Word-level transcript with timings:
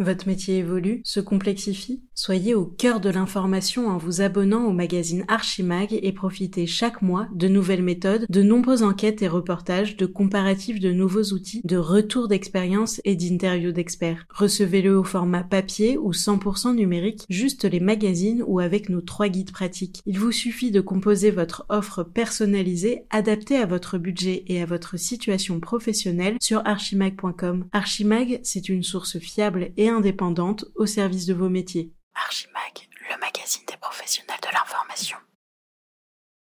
Votre 0.00 0.26
métier 0.26 0.56
évolue, 0.56 1.02
se 1.04 1.20
complexifie 1.20 2.02
Soyez 2.22 2.54
au 2.54 2.66
cœur 2.66 3.00
de 3.00 3.08
l'information 3.08 3.88
en 3.88 3.96
vous 3.96 4.20
abonnant 4.20 4.66
au 4.66 4.72
magazine 4.72 5.24
Archimag 5.26 5.98
et 6.02 6.12
profitez 6.12 6.66
chaque 6.66 7.00
mois 7.00 7.26
de 7.34 7.48
nouvelles 7.48 7.82
méthodes, 7.82 8.26
de 8.28 8.42
nombreuses 8.42 8.82
enquêtes 8.82 9.22
et 9.22 9.26
reportages, 9.26 9.96
de 9.96 10.04
comparatifs 10.04 10.80
de 10.80 10.92
nouveaux 10.92 11.32
outils, 11.32 11.62
de 11.64 11.78
retours 11.78 12.28
d'expérience 12.28 13.00
et 13.06 13.14
d'interviews 13.16 13.72
d'experts. 13.72 14.26
Recevez-le 14.28 14.98
au 14.98 15.02
format 15.02 15.44
papier 15.44 15.96
ou 15.96 16.12
100% 16.12 16.74
numérique, 16.74 17.24
juste 17.30 17.64
les 17.64 17.80
magazines 17.80 18.44
ou 18.46 18.60
avec 18.60 18.90
nos 18.90 19.00
trois 19.00 19.28
guides 19.28 19.52
pratiques. 19.52 20.02
Il 20.04 20.18
vous 20.18 20.30
suffit 20.30 20.70
de 20.70 20.82
composer 20.82 21.30
votre 21.30 21.64
offre 21.70 22.02
personnalisée, 22.02 23.04
adaptée 23.08 23.56
à 23.56 23.64
votre 23.64 23.96
budget 23.96 24.44
et 24.46 24.60
à 24.60 24.66
votre 24.66 24.98
situation 24.98 25.58
professionnelle 25.58 26.36
sur 26.42 26.60
archimag.com. 26.66 27.64
Archimag, 27.72 28.40
c'est 28.42 28.68
une 28.68 28.82
source 28.82 29.18
fiable 29.18 29.70
et 29.78 29.88
indépendante 29.88 30.66
au 30.74 30.84
service 30.84 31.24
de 31.24 31.32
vos 31.32 31.48
métiers. 31.48 31.94
Archimag, 32.24 32.88
le 33.08 33.18
magazine 33.18 33.62
des 33.66 33.76
professionnels 33.76 34.38
de 34.42 34.48
l'information. 34.52 35.16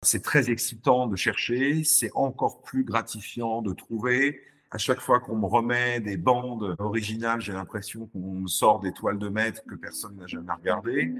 C'est 0.02 0.22
très 0.22 0.50
excitant 0.50 1.06
de 1.06 1.16
chercher, 1.16 1.82
c'est 1.84 2.10
encore 2.14 2.62
plus 2.62 2.84
gratifiant 2.84 3.62
de 3.62 3.72
trouver. 3.72 4.40
À 4.70 4.78
chaque 4.78 5.00
fois 5.00 5.20
qu'on 5.20 5.36
me 5.36 5.46
remet 5.46 6.00
des 6.00 6.16
bandes 6.16 6.76
originales, 6.78 7.40
j'ai 7.40 7.52
l'impression 7.52 8.06
qu'on 8.06 8.34
me 8.34 8.48
sort 8.48 8.80
des 8.80 8.92
toiles 8.92 9.18
de 9.18 9.28
maître 9.28 9.62
que 9.68 9.74
personne 9.74 10.16
n'a 10.16 10.26
jamais 10.26 10.52
regardées. 10.52 11.12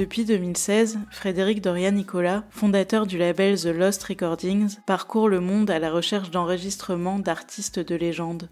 Depuis 0.00 0.24
2016, 0.24 0.98
Frédéric 1.10 1.60
Dorian-Nicolas, 1.60 2.44
fondateur 2.48 3.06
du 3.06 3.18
label 3.18 3.60
The 3.60 3.66
Lost 3.66 4.02
Recordings, 4.04 4.78
parcourt 4.86 5.28
le 5.28 5.40
monde 5.40 5.70
à 5.70 5.78
la 5.78 5.90
recherche 5.90 6.30
d'enregistrements 6.30 7.18
d'artistes 7.18 7.80
de 7.80 7.94
légende. 7.96 8.48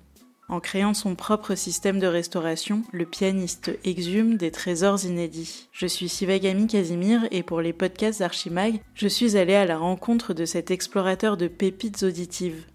En 0.50 0.60
créant 0.60 0.92
son 0.92 1.14
propre 1.14 1.54
système 1.54 2.00
de 2.00 2.06
restauration, 2.06 2.82
le 2.92 3.06
pianiste 3.06 3.70
exhume 3.82 4.36
des 4.36 4.50
trésors 4.50 5.06
inédits. 5.06 5.70
Je 5.72 5.86
suis 5.86 6.10
Sivagami 6.10 6.66
Casimir 6.66 7.26
et 7.30 7.42
pour 7.42 7.62
les 7.62 7.72
podcasts 7.72 8.20
Archimag, 8.20 8.82
je 8.92 9.08
suis 9.08 9.38
allé 9.38 9.54
à 9.54 9.64
la 9.64 9.78
rencontre 9.78 10.34
de 10.34 10.44
cet 10.44 10.70
explorateur 10.70 11.38
de 11.38 11.48
pépites 11.48 12.02
auditives. 12.02 12.66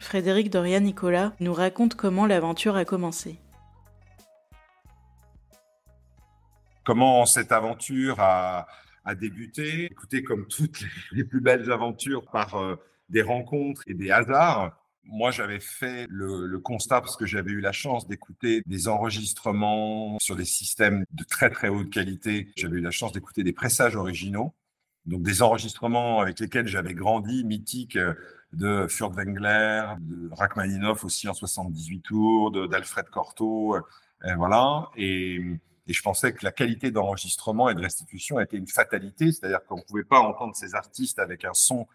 Frédéric 0.00 0.50
Dorian-Nicolas 0.50 1.34
nous 1.38 1.54
raconte 1.54 1.94
comment 1.94 2.26
l'aventure 2.26 2.74
a 2.74 2.84
commencé. 2.84 3.38
Comment 6.88 7.26
cette 7.26 7.52
aventure 7.52 8.18
a, 8.18 8.66
débuté. 9.20 9.84
Écoutez, 9.90 10.22
comme 10.22 10.46
toutes 10.48 10.80
les, 11.12 11.24
plus 11.24 11.42
belles 11.42 11.70
aventures, 11.70 12.24
par 12.24 12.54
euh, 12.54 12.76
des 13.10 13.20
rencontres 13.20 13.82
et 13.86 13.92
des 13.92 14.10
hasards. 14.10 14.74
Moi, 15.04 15.30
j'avais 15.30 15.60
fait 15.60 16.06
le, 16.08 16.58
constat 16.58 17.02
parce 17.02 17.16
que 17.16 17.26
j'avais 17.26 17.50
eu 17.50 17.60
la 17.60 17.72
chance 17.72 18.08
d'écouter 18.08 18.62
des 18.64 18.88
enregistrements 18.88 20.18
sur 20.18 20.34
des 20.34 20.46
systèmes 20.46 21.04
de 21.12 21.24
très 21.24 21.50
très 21.50 21.68
haute 21.68 21.90
qualité. 21.90 22.52
J'avais 22.56 22.78
eu 22.78 22.82
la 22.82 22.90
chance 22.90 23.12
d'écouter 23.12 23.42
des 23.42 23.52
pressages 23.52 23.94
originaux, 23.94 24.54
donc 25.04 25.22
des 25.22 25.42
enregistrements 25.42 26.20
avec 26.20 26.40
lesquels 26.40 26.68
j'avais 26.68 26.94
grandi, 26.94 27.44
mythiques 27.44 27.96
euh, 27.96 28.14
de 28.54 28.86
Furtwängler, 28.88 29.94
de 30.00 30.30
Rachmaninoff 30.32 31.04
aussi 31.04 31.28
en 31.28 31.34
78 31.34 32.00
tours, 32.00 32.68
d'Alfred 32.68 33.10
Cortot, 33.10 33.76
euh, 33.76 34.34
voilà. 34.36 34.88
Et 34.96 35.40
et 35.88 35.94
je 35.94 36.02
pensais 36.02 36.34
que 36.34 36.44
la 36.44 36.52
qualité 36.52 36.90
d'enregistrement 36.90 37.70
et 37.70 37.74
de 37.74 37.80
restitution 37.80 38.38
était 38.38 38.58
une 38.58 38.68
fatalité, 38.68 39.32
c'est-à-dire 39.32 39.64
qu'on 39.64 39.78
ne 39.78 39.82
pouvait 39.82 40.04
pas 40.04 40.20
entendre 40.20 40.54
ces 40.54 40.74
artistes 40.74 41.18
avec 41.18 41.46
un 41.46 41.54
son 41.54 41.88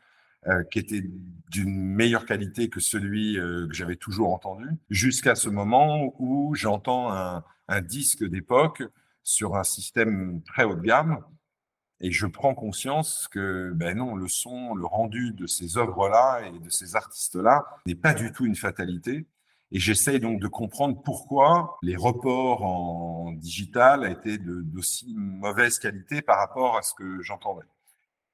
euh, 0.47 0.63
qui 0.63 0.79
était 0.79 1.03
d'une 1.49 1.73
meilleure 1.73 2.25
qualité 2.25 2.69
que 2.69 2.79
celui 2.79 3.37
euh, 3.37 3.67
que 3.67 3.73
j'avais 3.73 3.95
toujours 3.95 4.33
entendu, 4.33 4.67
jusqu'à 4.89 5.35
ce 5.35 5.47
moment 5.47 6.13
où 6.17 6.55
j'entends 6.55 7.13
un, 7.13 7.43
disque 7.81 8.23
d'époque 8.23 8.83
sur 9.23 9.55
un 9.55 9.63
système 9.63 10.41
très 10.43 10.63
haut 10.63 10.75
de 10.75 10.81
gamme, 10.81 11.23
et 12.01 12.11
je 12.11 12.27
prends 12.27 12.53
conscience 12.53 13.27
que 13.31 13.71
ben 13.73 13.97
non, 13.97 14.15
le 14.15 14.27
son, 14.27 14.75
le 14.75 14.85
rendu 14.85 15.31
de 15.31 15.47
ces 15.47 15.77
œuvres-là 15.77 16.41
et 16.47 16.59
de 16.59 16.69
ces 16.69 16.95
artistes-là 16.95 17.65
n'est 17.85 17.95
pas 17.95 18.13
du 18.13 18.31
tout 18.31 18.45
une 18.45 18.55
fatalité, 18.55 19.25
et 19.73 19.79
j'essaye 19.79 20.19
donc 20.19 20.39
de 20.39 20.47
comprendre 20.47 21.01
pourquoi 21.01 21.77
les 21.81 21.95
reports 21.95 22.63
en 22.63 23.31
digital 23.31 24.09
étaient 24.09 24.37
d'aussi 24.37 25.13
mauvaise 25.17 25.79
qualité 25.79 26.21
par 26.21 26.37
rapport 26.37 26.77
à 26.77 26.83
ce 26.83 26.93
que 26.93 27.23
j'entendais. 27.23 27.65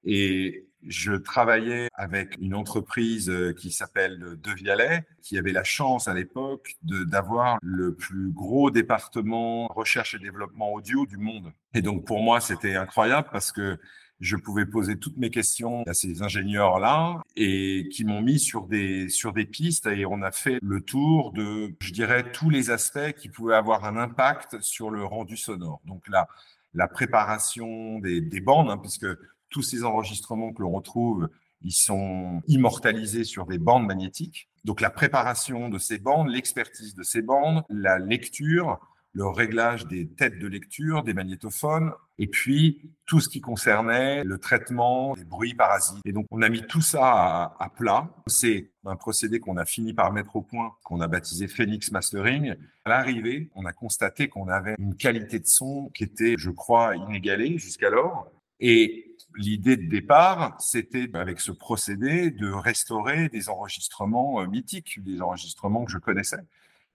Et 0.03 0.67
je 0.85 1.13
travaillais 1.13 1.89
avec 1.93 2.37
une 2.39 2.55
entreprise 2.55 3.31
qui 3.57 3.71
s'appelle 3.71 4.19
De 4.41 4.51
Vialet, 4.51 5.05
qui 5.21 5.37
avait 5.37 5.53
la 5.53 5.63
chance 5.63 6.09
à 6.09 6.13
l'époque 6.13 6.75
d'avoir 6.81 7.57
le 7.61 7.95
plus 7.95 8.31
gros 8.31 8.69
département 8.69 9.67
recherche 9.67 10.15
et 10.15 10.19
développement 10.19 10.73
audio 10.73 11.05
du 11.05 11.17
monde. 11.17 11.53
Et 11.73 11.81
donc 11.81 12.05
pour 12.05 12.21
moi, 12.21 12.41
c'était 12.41 12.75
incroyable 12.75 13.29
parce 13.31 13.53
que 13.53 13.77
je 14.19 14.35
pouvais 14.35 14.65
poser 14.65 14.97
toutes 14.97 15.17
mes 15.17 15.29
questions 15.29 15.83
à 15.83 15.93
ces 15.93 16.21
ingénieurs-là 16.21 17.21
et 17.35 17.87
qui 17.91 18.03
m'ont 18.03 18.21
mis 18.21 18.39
sur 18.39 18.67
des, 18.67 19.07
sur 19.09 19.31
des 19.31 19.45
pistes 19.45 19.87
et 19.87 20.05
on 20.05 20.21
a 20.21 20.31
fait 20.31 20.59
le 20.61 20.81
tour 20.81 21.31
de, 21.31 21.73
je 21.79 21.93
dirais, 21.93 22.31
tous 22.31 22.49
les 22.49 22.69
aspects 22.69 23.13
qui 23.17 23.29
pouvaient 23.29 23.55
avoir 23.55 23.85
un 23.85 23.95
impact 23.95 24.59
sur 24.61 24.89
le 24.89 25.03
rendu 25.05 25.37
sonore. 25.37 25.81
Donc 25.85 26.07
là, 26.09 26.27
la 26.73 26.87
préparation 26.87 27.99
des, 27.99 28.19
des 28.19 28.41
bandes, 28.41 28.69
hein, 28.69 28.77
puisque 28.77 29.07
tous 29.49 29.61
ces 29.61 29.83
enregistrements 29.83 30.51
que 30.51 30.61
l'on 30.61 30.71
retrouve, 30.71 31.29
ils 31.61 31.73
sont 31.73 32.41
immortalisés 32.47 33.23
sur 33.23 33.45
des 33.45 33.57
bandes 33.57 33.85
magnétiques. 33.85 34.49
Donc 34.65 34.81
la 34.81 34.89
préparation 34.89 35.69
de 35.69 35.77
ces 35.77 35.97
bandes, 35.97 36.29
l'expertise 36.29 36.93
de 36.93 37.03
ces 37.03 37.21
bandes, 37.21 37.63
la 37.69 37.99
lecture, 37.99 38.79
le 39.13 39.27
réglage 39.27 39.87
des 39.87 40.07
têtes 40.07 40.39
de 40.39 40.47
lecture, 40.47 41.03
des 41.03 41.13
magnétophones, 41.13 41.91
et 42.19 42.27
puis 42.27 42.91
tout 43.05 43.19
ce 43.19 43.29
qui 43.29 43.41
concernait 43.41 44.23
le 44.23 44.37
traitement 44.37 45.15
des 45.15 45.23
bruits 45.23 45.55
parasites. 45.55 45.99
Et 46.05 46.11
donc, 46.11 46.25
on 46.31 46.41
a 46.41 46.49
mis 46.49 46.61
tout 46.61 46.81
ça 46.81 47.55
à, 47.59 47.69
plat. 47.75 48.09
C'est 48.27 48.71
un 48.85 48.95
procédé 48.95 49.39
qu'on 49.39 49.57
a 49.57 49.65
fini 49.65 49.93
par 49.93 50.11
mettre 50.11 50.35
au 50.35 50.41
point, 50.41 50.73
qu'on 50.83 51.01
a 51.01 51.07
baptisé 51.07 51.47
Phoenix 51.47 51.91
Mastering. 51.91 52.55
À 52.85 52.89
l'arrivée, 52.89 53.49
on 53.55 53.65
a 53.65 53.73
constaté 53.73 54.27
qu'on 54.27 54.47
avait 54.47 54.75
une 54.77 54.95
qualité 54.95 55.39
de 55.39 55.47
son 55.47 55.89
qui 55.95 56.03
était, 56.03 56.35
je 56.37 56.51
crois, 56.51 56.95
inégalée 56.95 57.57
jusqu'alors. 57.57 58.31
Et 58.59 59.15
l'idée 59.35 59.77
de 59.77 59.89
départ, 59.89 60.55
c'était 60.59 61.09
avec 61.13 61.39
ce 61.39 61.51
procédé 61.51 62.31
de 62.31 62.51
restaurer 62.51 63.29
des 63.29 63.49
enregistrements 63.49 64.41
euh, 64.41 64.47
mythiques, 64.47 65.01
des 65.03 65.21
enregistrements 65.21 65.85
que 65.85 65.91
je 65.91 65.97
connaissais. 65.97 66.43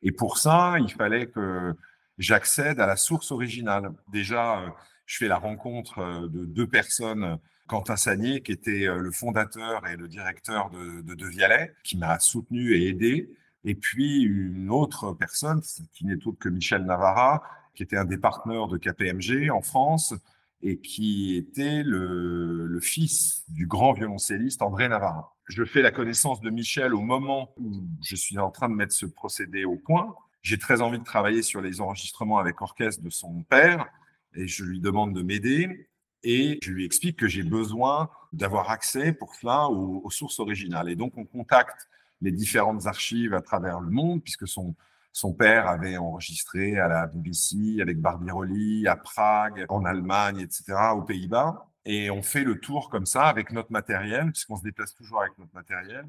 Et 0.02 0.12
pour 0.12 0.36
ça, 0.36 0.76
il 0.78 0.92
fallait 0.92 1.26
que 1.26 1.74
j'accède 2.18 2.80
à 2.80 2.86
la 2.86 2.96
source 2.96 3.32
originale. 3.32 3.92
Déjà, 4.08 4.60
euh, 4.60 4.68
je 5.06 5.18
fais 5.18 5.28
la 5.28 5.38
rencontre 5.38 5.98
euh, 5.98 6.28
de 6.28 6.44
deux 6.44 6.66
personnes. 6.66 7.38
Quentin 7.66 7.96
Sagnier, 7.96 8.42
qui 8.42 8.52
était 8.52 8.86
euh, 8.86 8.98
le 8.98 9.10
fondateur 9.10 9.86
et 9.86 9.96
le 9.96 10.08
directeur 10.08 10.70
de 10.70 11.00
De, 11.02 11.14
de 11.14 11.26
Vialet, 11.26 11.72
qui 11.82 11.96
m'a 11.96 12.18
soutenu 12.18 12.74
et 12.74 12.88
aidé. 12.88 13.30
Et 13.64 13.74
puis 13.74 14.22
une 14.22 14.70
autre 14.70 15.12
personne, 15.12 15.62
qui 15.92 16.04
n'est 16.04 16.26
autre 16.26 16.38
que 16.38 16.50
Michel 16.50 16.84
Navarra, 16.84 17.42
qui 17.74 17.82
était 17.82 17.96
un 17.96 18.04
des 18.04 18.18
partenaires 18.18 18.68
de 18.68 18.76
KPMG 18.76 19.50
en 19.50 19.62
France 19.62 20.14
et 20.62 20.78
qui 20.78 21.36
était 21.36 21.82
le, 21.82 22.66
le 22.66 22.80
fils 22.80 23.44
du 23.48 23.66
grand 23.66 23.92
violoncelliste 23.92 24.62
André 24.62 24.88
Navarra. 24.88 25.34
Je 25.46 25.64
fais 25.64 25.82
la 25.82 25.90
connaissance 25.90 26.40
de 26.40 26.50
Michel 26.50 26.94
au 26.94 27.00
moment 27.00 27.54
où 27.58 27.82
je 28.02 28.16
suis 28.16 28.38
en 28.38 28.50
train 28.50 28.68
de 28.68 28.74
mettre 28.74 28.92
ce 28.92 29.06
procédé 29.06 29.64
au 29.64 29.76
point. 29.76 30.14
J'ai 30.44 30.58
très 30.58 30.82
envie 30.82 30.98
de 30.98 31.04
travailler 31.04 31.40
sur 31.40 31.62
les 31.62 31.80
enregistrements 31.80 32.38
avec 32.38 32.60
orchestre 32.60 33.02
de 33.02 33.08
son 33.08 33.42
père 33.44 33.86
et 34.34 34.46
je 34.46 34.62
lui 34.62 34.78
demande 34.78 35.14
de 35.14 35.22
m'aider 35.22 35.88
et 36.22 36.58
je 36.62 36.70
lui 36.70 36.84
explique 36.84 37.18
que 37.18 37.26
j'ai 37.26 37.42
besoin 37.42 38.10
d'avoir 38.34 38.70
accès 38.70 39.14
pour 39.14 39.34
cela 39.34 39.68
aux, 39.68 40.10
sources 40.10 40.40
originales. 40.40 40.90
Et 40.90 40.96
donc, 40.96 41.16
on 41.16 41.24
contacte 41.24 41.88
les 42.20 42.30
différentes 42.30 42.86
archives 42.86 43.32
à 43.32 43.40
travers 43.40 43.80
le 43.80 43.90
monde, 43.90 44.22
puisque 44.22 44.46
son, 44.46 44.74
son 45.12 45.32
père 45.32 45.66
avait 45.66 45.96
enregistré 45.96 46.78
à 46.78 46.88
la 46.88 47.06
BBC, 47.06 47.80
avec 47.80 47.98
Barbirolli, 47.98 48.86
à 48.86 48.96
Prague, 48.96 49.64
en 49.70 49.84
Allemagne, 49.86 50.40
etc., 50.40 50.74
aux 50.94 51.02
Pays-Bas. 51.02 51.66
Et 51.86 52.10
on 52.10 52.22
fait 52.22 52.44
le 52.44 52.58
tour 52.58 52.90
comme 52.90 53.06
ça 53.06 53.24
avec 53.24 53.50
notre 53.50 53.72
matériel, 53.72 54.30
puisqu'on 54.30 54.56
se 54.56 54.62
déplace 54.62 54.94
toujours 54.94 55.22
avec 55.22 55.38
notre 55.38 55.54
matériel, 55.54 56.06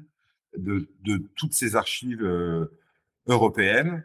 de, 0.58 0.90
de 1.00 1.18
toutes 1.36 1.54
ces 1.54 1.74
archives 1.74 2.22
euh, 2.22 2.78
européennes. 3.26 4.04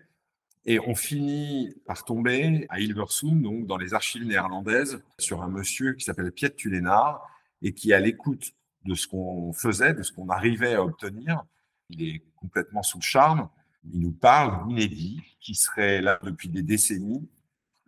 Et 0.65 0.79
on 0.79 0.93
finit 0.93 1.73
par 1.85 2.05
tomber 2.05 2.67
à 2.69 2.79
Hilversum, 2.79 3.41
donc 3.41 3.65
dans 3.65 3.77
les 3.77 3.93
archives 3.93 4.25
néerlandaises, 4.25 5.03
sur 5.17 5.41
un 5.41 5.47
monsieur 5.47 5.93
qui 5.93 6.05
s'appelle 6.05 6.31
Piet 6.31 6.51
Tulénard 6.51 7.27
et 7.61 7.73
qui, 7.73 7.93
à 7.93 7.99
l'écoute 7.99 8.53
de 8.85 8.93
ce 8.93 9.07
qu'on 9.07 9.53
faisait, 9.53 9.93
de 9.93 10.03
ce 10.03 10.11
qu'on 10.11 10.29
arrivait 10.29 10.75
à 10.75 10.83
obtenir, 10.83 11.43
il 11.89 12.03
est 12.03 12.23
complètement 12.35 12.83
sous 12.83 12.99
le 12.99 13.03
charme. 13.03 13.49
Il 13.91 13.99
nous 13.99 14.11
parle 14.11 14.67
d'inédit 14.67 15.21
qui 15.39 15.55
serait 15.55 16.01
là 16.01 16.19
depuis 16.21 16.49
des 16.49 16.61
décennies, 16.61 17.27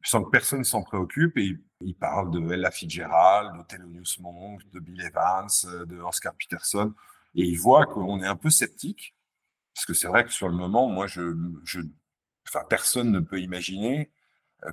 sans 0.04 0.24
que 0.24 0.30
personne 0.32 0.64
s'en 0.64 0.82
préoccupe. 0.82 1.38
Et 1.38 1.58
il 1.82 1.96
parle 1.96 2.32
de 2.32 2.54
Ella 2.54 2.72
Fitzgerald, 2.72 3.58
de 3.58 3.64
Thelonious 3.64 4.20
Monk, 4.20 4.62
de 4.72 4.80
Bill 4.80 5.02
Evans, 5.02 5.48
de 5.86 6.00
Oscar 6.00 6.34
Peterson. 6.36 6.94
et 7.36 7.44
ils 7.44 7.60
voient 7.60 7.86
qu'on 7.86 8.22
est 8.22 8.28
un 8.28 8.36
peu 8.36 8.50
sceptique, 8.50 9.16
parce 9.74 9.86
que 9.86 9.94
c'est 9.94 10.08
vrai 10.08 10.24
que 10.24 10.32
sur 10.32 10.50
le 10.50 10.56
moment, 10.56 10.88
moi, 10.88 11.08
je, 11.08 11.36
je, 11.64 11.82
enfin, 12.54 12.66
personne 12.70 13.12
ne 13.12 13.20
peut 13.20 13.40
imaginer 13.40 14.12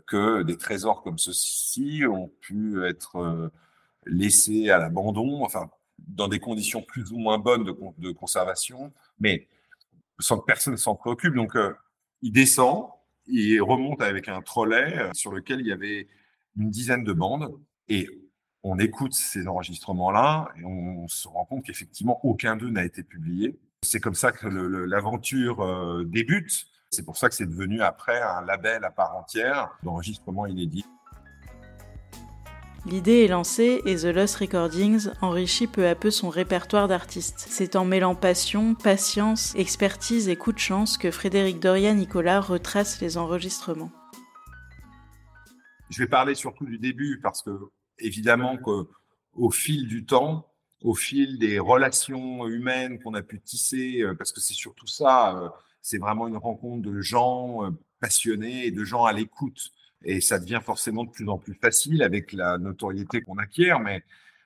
que 0.06 0.42
des 0.42 0.56
trésors 0.56 1.02
comme 1.02 1.18
ceux-ci 1.18 2.04
ont 2.06 2.28
pu 2.40 2.84
être 2.84 3.16
euh, 3.16 3.48
laissés 4.06 4.70
à 4.70 4.78
l'abandon, 4.78 5.44
enfin, 5.44 5.70
dans 5.98 6.28
des 6.28 6.38
conditions 6.38 6.82
plus 6.82 7.12
ou 7.12 7.18
moins 7.18 7.38
bonnes 7.38 7.64
de, 7.64 8.12
conservation, 8.12 8.92
mais 9.18 9.48
sans 10.18 10.38
que 10.38 10.44
personne 10.44 10.76
s'en 10.76 10.94
préoccupe. 10.94 11.34
Donc, 11.34 11.56
euh, 11.56 11.74
il 12.22 12.32
descend, 12.32 12.88
il 13.26 13.60
remonte 13.60 14.02
avec 14.02 14.28
un 14.28 14.40
trolley 14.42 14.98
euh, 14.98 15.10
sur 15.12 15.32
lequel 15.32 15.60
il 15.60 15.66
y 15.66 15.72
avait 15.72 16.08
une 16.56 16.70
dizaine 16.70 17.04
de 17.04 17.12
bandes 17.12 17.52
et 17.88 18.08
on 18.62 18.78
écoute 18.78 19.14
ces 19.14 19.48
enregistrements-là 19.48 20.48
et 20.58 20.64
on 20.64 21.08
se 21.08 21.28
rend 21.28 21.44
compte 21.46 21.64
qu'effectivement 21.64 22.24
aucun 22.24 22.56
d'eux 22.56 22.68
n'a 22.68 22.84
été 22.84 23.02
publié. 23.02 23.58
C'est 23.82 24.00
comme 24.00 24.14
ça 24.14 24.32
que 24.32 24.46
l'aventure 24.46 26.04
débute. 26.04 26.66
C'est 26.90 27.04
pour 27.04 27.16
ça 27.16 27.28
que 27.28 27.36
c'est 27.36 27.46
devenu 27.46 27.82
après 27.82 28.20
un 28.20 28.40
label 28.40 28.84
à 28.84 28.90
part 28.90 29.16
entière 29.16 29.70
d'enregistrement 29.84 30.46
inédit. 30.46 30.84
L'idée 32.84 33.24
est 33.24 33.28
lancée 33.28 33.80
et 33.84 33.94
The 33.94 34.06
Lost 34.06 34.36
Recordings 34.36 35.10
enrichit 35.20 35.68
peu 35.68 35.86
à 35.86 35.94
peu 35.94 36.10
son 36.10 36.30
répertoire 36.30 36.88
d'artistes. 36.88 37.46
C'est 37.48 37.76
en 37.76 37.84
mêlant 37.84 38.16
passion, 38.16 38.74
patience, 38.74 39.54
expertise 39.54 40.28
et 40.28 40.34
coup 40.34 40.52
de 40.52 40.58
chance 40.58 40.98
que 40.98 41.12
Frédéric 41.12 41.60
Doria 41.60 41.94
Nicolas 41.94 42.40
retrace 42.40 43.00
les 43.00 43.18
enregistrements. 43.18 43.92
Je 45.90 46.02
vais 46.02 46.08
parler 46.08 46.34
surtout 46.34 46.64
du 46.64 46.78
début 46.78 47.20
parce 47.22 47.42
que 47.42 47.50
évidemment 47.98 48.56
qu'au 48.56 49.50
fil 49.50 49.86
du 49.86 50.06
temps, 50.06 50.50
au 50.82 50.94
fil 50.94 51.38
des 51.38 51.60
relations 51.60 52.48
humaines 52.48 52.98
qu'on 53.00 53.14
a 53.14 53.22
pu 53.22 53.40
tisser, 53.40 54.00
euh, 54.00 54.14
parce 54.14 54.32
que 54.32 54.40
c'est 54.40 54.54
surtout 54.54 54.86
ça, 54.86 55.36
euh, 55.36 55.48
c'est 55.82 55.98
vraiment 55.98 56.28
une 56.28 56.36
rencontre 56.36 56.82
de 56.82 57.00
gens 57.00 57.64
euh, 57.64 57.70
passionnés 58.00 58.66
et 58.66 58.70
de 58.70 58.84
gens 58.84 59.04
à 59.04 59.12
l'écoute. 59.12 59.72
Et 60.02 60.20
ça 60.20 60.38
devient 60.38 60.60
forcément 60.64 61.04
de 61.04 61.10
plus 61.10 61.28
en 61.28 61.38
plus 61.38 61.54
facile 61.54 62.02
avec 62.02 62.32
la 62.32 62.58
notoriété 62.58 63.20
qu'on 63.22 63.38
acquiert. 63.38 63.80
Mais 63.80 64.02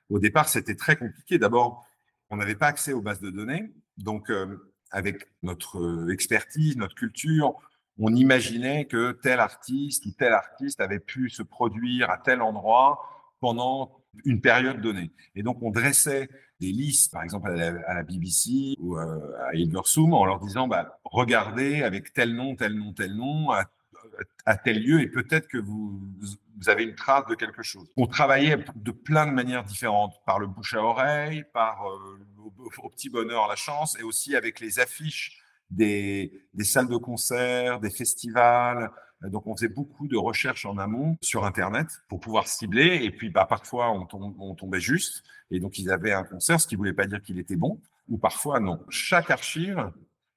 au 0.09 0.19
départ, 0.19 0.49
c'était 0.49 0.75
très 0.75 0.95
compliqué. 0.95 1.37
D'abord, 1.37 1.85
on 2.29 2.37
n'avait 2.37 2.55
pas 2.55 2.67
accès 2.67 2.93
aux 2.93 3.01
bases 3.01 3.21
de 3.21 3.29
données. 3.29 3.71
Donc, 3.97 4.29
euh, 4.29 4.73
avec 4.91 5.27
notre 5.43 5.79
euh, 5.79 6.09
expertise, 6.11 6.77
notre 6.77 6.95
culture, 6.95 7.55
on 7.97 8.13
imaginait 8.13 8.85
que 8.85 9.13
tel 9.13 9.39
artiste 9.39 10.05
ou 10.05 10.11
tel 10.11 10.33
artiste 10.33 10.81
avait 10.81 10.99
pu 10.99 11.29
se 11.29 11.43
produire 11.43 12.09
à 12.09 12.17
tel 12.17 12.41
endroit 12.41 12.99
pendant 13.39 14.04
une 14.23 14.41
période 14.41 14.81
donnée. 14.81 15.11
Et 15.35 15.43
donc, 15.43 15.61
on 15.61 15.71
dressait 15.71 16.29
des 16.59 16.71
listes, 16.71 17.11
par 17.11 17.23
exemple 17.23 17.49
à 17.49 17.71
la, 17.93 18.03
BBC 18.03 18.75
ou 18.79 18.97
euh, 18.97 19.47
à 19.47 19.55
Hilversum, 19.55 20.13
en 20.13 20.25
leur 20.25 20.39
disant, 20.39 20.67
bah, 20.67 20.99
regardez 21.03 21.83
avec 21.83 22.13
tel 22.13 22.33
nom, 22.33 22.55
tel 22.55 22.73
nom, 22.73 22.93
tel 22.93 23.13
nom, 23.13 23.51
à, 24.45 24.57
tel 24.57 24.81
lieu, 24.81 25.01
et 25.01 25.07
peut-être 25.07 25.47
que 25.47 25.57
vous, 25.57 25.99
avez 26.67 26.83
une 26.83 26.95
trace 26.95 27.25
de 27.27 27.35
quelque 27.35 27.63
chose. 27.63 27.91
On 27.97 28.07
travaillait 28.07 28.57
de 28.75 28.91
plein 28.91 29.27
de 29.27 29.31
manières 29.31 29.63
différentes, 29.63 30.15
par 30.25 30.39
le 30.39 30.47
bouche 30.47 30.73
à 30.73 30.81
oreille, 30.81 31.43
par 31.53 31.85
euh, 31.89 32.19
au, 32.81 32.89
petit 32.89 33.09
bonheur, 33.09 33.47
la 33.47 33.55
chance, 33.55 33.97
et 33.99 34.03
aussi 34.03 34.35
avec 34.35 34.59
les 34.59 34.79
affiches 34.79 35.41
des, 35.69 36.47
des 36.53 36.63
salles 36.63 36.87
de 36.87 36.97
concert, 36.97 37.79
des 37.79 37.89
festivals, 37.89 38.91
donc, 39.21 39.47
on 39.47 39.55
faisait 39.55 39.69
beaucoup 39.69 40.07
de 40.07 40.17
recherches 40.17 40.65
en 40.65 40.77
amont 40.77 41.17
sur 41.21 41.45
Internet 41.45 41.87
pour 42.09 42.19
pouvoir 42.19 42.47
cibler. 42.47 42.99
Et 43.03 43.11
puis, 43.11 43.29
bah, 43.29 43.45
parfois, 43.45 43.91
on, 43.91 44.55
tombait 44.55 44.79
juste. 44.79 45.23
Et 45.51 45.59
donc, 45.59 45.79
ils 45.79 45.89
avaient 45.89 46.11
un 46.11 46.23
concert, 46.23 46.59
ce 46.59 46.67
qui 46.67 46.75
ne 46.75 46.79
voulait 46.79 46.93
pas 46.93 47.07
dire 47.07 47.21
qu'il 47.21 47.39
était 47.39 47.55
bon. 47.55 47.81
Ou 48.09 48.17
parfois, 48.17 48.59
non. 48.59 48.83
Chaque 48.89 49.31
archive, 49.31 49.91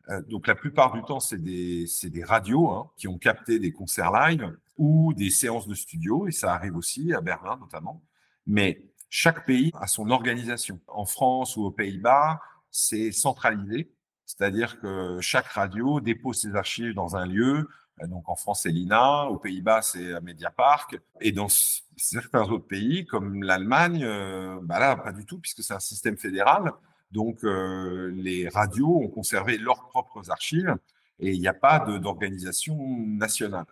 euh, 0.08 0.22
donc 0.22 0.46
la 0.46 0.54
plupart 0.54 0.92
du 0.92 1.02
temps, 1.02 1.20
c'est 1.20 1.42
des, 1.42 1.86
radios 2.24 2.70
hein, 2.70 2.90
qui 2.96 3.08
ont 3.08 3.18
capté 3.18 3.58
des 3.58 3.72
concerts 3.72 4.12
live 4.12 4.56
ou 4.78 5.12
des 5.12 5.30
séances 5.30 5.66
de 5.66 5.74
studio. 5.74 6.28
Et 6.28 6.32
ça 6.32 6.54
arrive 6.54 6.76
aussi 6.76 7.12
à 7.12 7.20
Berlin, 7.20 7.58
notamment. 7.60 8.02
Mais 8.46 8.82
chaque 9.10 9.44
pays 9.44 9.70
a 9.74 9.86
son 9.86 10.10
organisation. 10.10 10.80
En 10.86 11.04
France 11.04 11.56
ou 11.56 11.64
aux 11.64 11.70
Pays-Bas, 11.70 12.40
c'est 12.70 13.12
centralisé. 13.12 13.92
C'est-à-dire 14.24 14.78
que 14.80 15.18
chaque 15.20 15.46
radio 15.46 16.00
dépose 16.00 16.42
ses 16.42 16.54
archives 16.54 16.94
dans 16.94 17.16
un 17.16 17.26
lieu, 17.26 17.68
donc 18.06 18.28
en 18.28 18.36
France, 18.36 18.62
c'est 18.62 18.70
l'INA, 18.70 19.24
aux 19.24 19.38
Pays-Bas, 19.38 19.82
c'est 19.82 20.20
Mediapark. 20.20 20.98
Et 21.20 21.32
dans 21.32 21.48
certains 21.96 22.42
autres 22.42 22.66
pays, 22.66 23.06
comme 23.06 23.42
l'Allemagne, 23.42 24.02
euh, 24.04 24.58
bah 24.62 24.78
là, 24.78 24.96
pas 24.96 25.12
du 25.12 25.24
tout, 25.24 25.38
puisque 25.38 25.62
c'est 25.62 25.74
un 25.74 25.80
système 25.80 26.16
fédéral. 26.16 26.72
Donc 27.10 27.44
euh, 27.44 28.10
les 28.14 28.48
radios 28.48 29.00
ont 29.02 29.08
conservé 29.08 29.58
leurs 29.58 29.88
propres 29.88 30.30
archives 30.30 30.76
et 31.20 31.32
il 31.32 31.40
n'y 31.40 31.48
a 31.48 31.54
pas 31.54 31.80
d'organisation 31.80 32.76
nationale. 33.06 33.64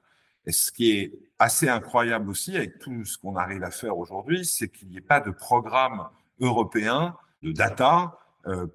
Et 0.47 0.53
ce 0.53 0.73
qui 0.73 0.93
est 0.93 1.13
assez 1.39 1.69
incroyable 1.69 2.31
aussi 2.31 2.57
avec 2.57 2.79
tout 2.79 3.05
ce 3.05 3.19
qu'on 3.19 3.37
arrive 3.37 3.63
à 3.63 3.71
faire 3.71 3.99
aujourd'hui, 3.99 4.45
c'est 4.45 4.69
qu'il 4.69 4.89
n'y 4.89 4.99
ait 4.99 5.03
pas 5.03 5.21
de 5.21 5.31
programme 5.31 6.09
européen 6.41 7.17
de 7.43 7.53
data 7.53 8.19
euh, 8.23 8.26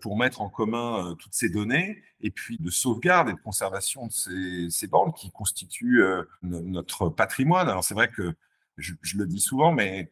pour 0.01 0.17
mettre 0.17 0.41
en 0.41 0.49
commun 0.49 1.11
euh, 1.11 1.13
toutes 1.15 1.33
ces 1.33 1.49
données 1.49 2.01
et 2.21 2.31
puis 2.31 2.57
de 2.59 2.69
sauvegarde 2.69 3.29
et 3.29 3.33
de 3.33 3.39
conservation 3.39 4.07
de 4.07 4.11
ces, 4.11 4.67
ces 4.69 4.87
bandes 4.87 5.13
qui 5.15 5.31
constituent 5.31 6.03
euh, 6.03 6.23
notre 6.41 7.09
patrimoine. 7.09 7.69
Alors 7.69 7.83
c'est 7.83 7.93
vrai 7.93 8.09
que 8.09 8.35
je, 8.77 8.93
le 9.15 9.25
dis 9.25 9.39
souvent, 9.39 9.71
mais 9.71 10.09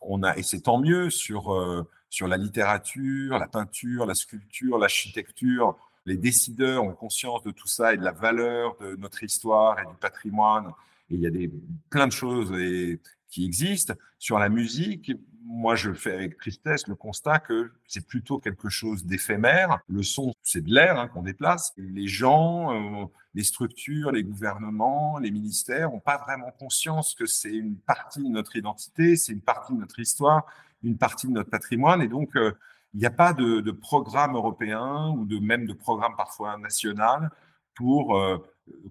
on 0.00 0.22
a, 0.22 0.36
et 0.36 0.42
c'est 0.42 0.60
tant 0.60 0.78
mieux, 0.78 1.10
sur, 1.10 1.86
sur 2.10 2.28
la 2.28 2.36
littérature, 2.36 3.38
la 3.38 3.48
peinture, 3.48 4.04
la 4.04 4.14
sculpture, 4.14 4.78
l'architecture, 4.78 5.76
les 6.06 6.16
décideurs 6.16 6.84
ont 6.84 6.92
conscience 6.92 7.42
de 7.42 7.50
tout 7.50 7.68
ça 7.68 7.94
et 7.94 7.96
de 7.96 8.02
la 8.02 8.12
valeur 8.12 8.76
de 8.80 8.96
notre 8.96 9.22
histoire 9.22 9.78
et 9.80 9.86
du 9.86 9.96
patrimoine. 10.00 10.72
Et 11.10 11.14
il 11.14 11.20
y 11.20 11.26
a 11.26 11.30
des, 11.30 11.50
plein 11.88 12.06
de 12.06 12.12
choses 12.12 12.52
et, 12.58 13.00
qui 13.30 13.44
existent. 13.44 13.94
Sur 14.18 14.38
la 14.38 14.48
musique, 14.48 15.12
moi, 15.52 15.74
je 15.74 15.92
fais 15.92 16.12
avec 16.12 16.38
tristesse 16.38 16.86
le 16.86 16.94
constat 16.94 17.40
que 17.40 17.72
c'est 17.88 18.06
plutôt 18.06 18.38
quelque 18.38 18.68
chose 18.68 19.04
d'éphémère. 19.04 19.80
Le 19.88 20.04
son, 20.04 20.32
c'est 20.44 20.64
de 20.64 20.72
l'air 20.72 20.96
hein, 20.96 21.08
qu'on 21.08 21.22
déplace. 21.22 21.72
Les 21.76 22.06
gens, 22.06 22.72
euh, 22.72 23.06
les 23.34 23.42
structures, 23.42 24.12
les 24.12 24.22
gouvernements, 24.22 25.18
les 25.18 25.32
ministères 25.32 25.90
n'ont 25.90 25.98
pas 25.98 26.18
vraiment 26.18 26.52
conscience 26.56 27.16
que 27.16 27.26
c'est 27.26 27.52
une 27.52 27.76
partie 27.76 28.22
de 28.22 28.28
notre 28.28 28.54
identité, 28.54 29.16
c'est 29.16 29.32
une 29.32 29.40
partie 29.40 29.72
de 29.72 29.80
notre 29.80 29.98
histoire, 29.98 30.46
une 30.84 30.96
partie 30.96 31.26
de 31.26 31.32
notre 31.32 31.50
patrimoine. 31.50 32.00
Et 32.00 32.08
donc, 32.08 32.36
euh, 32.36 32.52
il 32.94 33.00
n'y 33.00 33.06
a 33.06 33.10
pas 33.10 33.32
de, 33.32 33.72
programme 33.72 34.36
européen 34.36 35.08
ou 35.08 35.26
même 35.40 35.66
de 35.66 35.72
programme 35.72 36.14
parfois 36.16 36.58
national 36.58 37.28
pour 37.74 38.16
euh, 38.16 38.38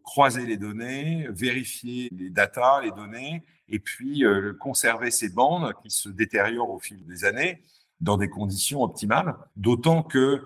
croiser 0.03 0.45
les 0.45 0.57
données, 0.57 1.25
vérifier 1.29 2.09
les 2.11 2.29
datas, 2.29 2.81
les 2.81 2.91
données, 2.91 3.45
et 3.69 3.79
puis 3.79 4.25
euh, 4.25 4.53
conserver 4.53 5.11
ces 5.11 5.29
bandes 5.29 5.73
qui 5.81 5.89
se 5.89 6.09
détériorent 6.09 6.71
au 6.71 6.79
fil 6.79 7.05
des 7.05 7.25
années 7.25 7.61
dans 8.01 8.17
des 8.17 8.29
conditions 8.29 8.81
optimales. 8.81 9.35
D'autant 9.55 10.03
que, 10.03 10.43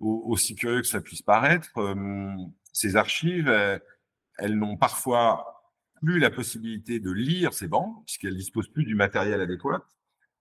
aussi 0.00 0.54
curieux 0.54 0.82
que 0.82 0.86
ça 0.86 1.00
puisse 1.00 1.22
paraître, 1.22 1.78
euh, 1.78 2.34
ces 2.72 2.96
archives, 2.96 3.48
elles 4.38 4.58
n'ont 4.58 4.76
parfois 4.76 5.64
plus 6.02 6.18
la 6.18 6.30
possibilité 6.30 7.00
de 7.00 7.10
lire 7.10 7.54
ces 7.54 7.68
bandes, 7.68 7.94
puisqu'elles 8.04 8.36
disposent 8.36 8.68
plus 8.68 8.84
du 8.84 8.94
matériel 8.94 9.40
adéquat, 9.40 9.82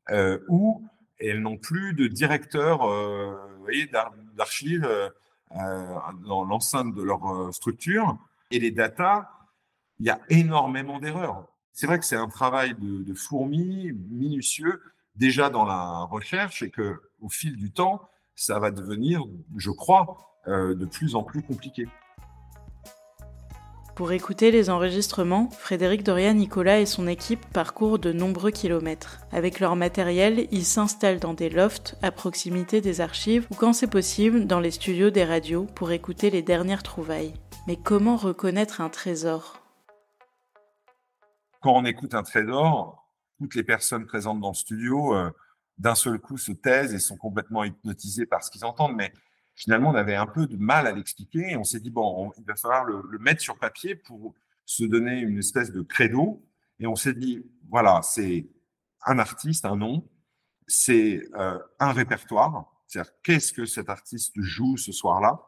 euh, 0.10 0.40
ou 0.50 0.86
elles 1.18 1.42
n'ont 1.42 1.58
plus 1.58 1.94
de 1.94 2.08
directeur 2.08 2.80
d'archives 4.36 4.90
dans 5.52 6.44
l'enceinte 6.44 6.94
de 6.94 7.02
leur 7.02 7.54
structure 7.54 8.18
et 8.52 8.60
les 8.60 8.72
datas, 8.72 9.30
il 10.00 10.08
y 10.08 10.10
a 10.10 10.20
énormément 10.28 11.00
d'erreurs. 11.00 11.48
C'est 11.76 11.88
vrai 11.88 12.00
que 12.00 12.06
c'est 12.06 12.16
un 12.16 12.30
travail 12.30 12.74
de, 12.80 13.14
fourmi, 13.14 13.92
minutieux, 14.10 14.82
déjà 15.18 15.50
dans 15.50 15.66
la 15.66 16.08
recherche, 16.10 16.64
et 16.64 16.70
que 16.70 17.02
au 17.22 17.28
fil 17.28 17.58
du 17.58 17.70
temps, 17.70 18.02
ça 18.34 18.60
va 18.60 18.72
devenir, 18.72 19.22
je 19.58 19.72
crois, 19.72 20.40
euh, 20.48 20.74
de 20.74 20.86
plus 20.86 21.16
en 21.16 21.24
plus 21.24 21.42
compliqué. 21.42 21.86
Pour 23.94 24.14
écouter 24.14 24.52
les 24.52 24.70
enregistrements, 24.70 25.50
Frédéric 25.50 26.04
Doria 26.04 26.34
Nicolas 26.34 26.80
et 26.80 26.86
son 26.86 27.08
équipe 27.08 27.46
parcourent 27.48 28.00
de 28.00 28.14
nombreux 28.14 28.52
kilomètres. 28.52 29.20
Avec 29.34 29.60
leur 29.60 29.76
matériel, 29.76 30.48
ils 30.52 30.66
s'installent 30.66 31.20
dans 31.20 31.34
des 31.34 31.50
lofts 31.50 31.98
à 32.02 32.12
proximité 32.12 32.80
des 32.80 33.02
archives 33.02 33.48
ou 33.52 33.56
quand 33.56 33.74
c'est 33.74 33.92
possible 33.92 34.48
dans 34.48 34.62
les 34.62 34.72
studios 34.72 35.10
des 35.10 35.26
radios 35.26 35.66
pour 35.76 35.92
écouter 35.92 36.30
les 36.30 36.42
dernières 36.42 36.84
trouvailles. 36.84 37.34
Mais 37.68 37.76
comment 37.76 38.16
reconnaître 38.16 38.80
un 38.80 38.90
trésor? 38.90 39.65
Quand 41.66 41.74
on 41.74 41.86
écoute 41.86 42.14
un 42.14 42.22
trésor, 42.22 43.10
toutes 43.40 43.56
les 43.56 43.64
personnes 43.64 44.06
présentes 44.06 44.40
dans 44.40 44.50
le 44.50 44.54
studio, 44.54 45.16
euh, 45.16 45.32
d'un 45.80 45.96
seul 45.96 46.20
coup, 46.20 46.38
se 46.38 46.52
taisent 46.52 46.94
et 46.94 47.00
sont 47.00 47.18
complètement 47.18 47.64
hypnotisées 47.64 48.28
par 48.28 48.44
ce 48.44 48.52
qu'ils 48.52 48.64
entendent. 48.66 48.96
Mais 48.96 49.12
finalement, 49.56 49.90
on 49.90 49.96
avait 49.96 50.14
un 50.14 50.28
peu 50.28 50.46
de 50.46 50.58
mal 50.58 50.86
à 50.86 50.92
l'expliquer 50.92 51.58
on 51.58 51.64
s'est 51.64 51.80
dit, 51.80 51.90
bon, 51.90 52.32
il 52.38 52.46
va 52.46 52.56
falloir 52.56 52.86
le, 52.86 53.18
mettre 53.18 53.42
sur 53.42 53.58
papier 53.58 53.96
pour 53.96 54.36
se 54.64 54.84
donner 54.84 55.22
une 55.22 55.40
espèce 55.40 55.72
de 55.72 55.82
credo. 55.82 56.46
Et 56.78 56.86
on 56.86 56.96
s'est 56.96 57.16
dit, 57.16 57.44
voilà, 57.68 58.02
c'est 58.04 58.46
un 59.04 59.18
artiste, 59.18 59.66
un 59.66 59.76
nom, 59.76 60.08
c'est 60.68 61.28
euh, 61.34 61.58
un 61.80 61.94
répertoire, 61.94 62.72
C'est-à-dire, 62.86 63.12
qu'est-ce 63.24 63.52
que 63.52 63.66
cet 63.66 63.90
artiste 63.90 64.40
joue 64.40 64.78
ce 64.78 64.92
soir-là? 64.92 65.42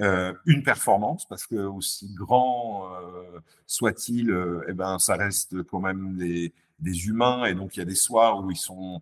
Euh, 0.00 0.34
Une 0.46 0.62
performance, 0.62 1.26
parce 1.26 1.46
que 1.46 1.56
aussi 1.56 2.12
grand 2.14 2.92
euh, 2.94 3.40
soit-il, 3.66 4.30
euh, 4.30 4.64
eh 4.68 4.72
ben, 4.72 4.98
ça 4.98 5.16
reste 5.16 5.62
quand 5.64 5.80
même 5.80 6.16
des, 6.16 6.52
des, 6.80 7.06
humains, 7.06 7.46
et 7.46 7.54
donc 7.54 7.76
il 7.76 7.80
y 7.80 7.82
a 7.82 7.86
des 7.86 7.94
soirs 7.94 8.44
où 8.44 8.50
ils 8.50 8.56
sont 8.56 9.00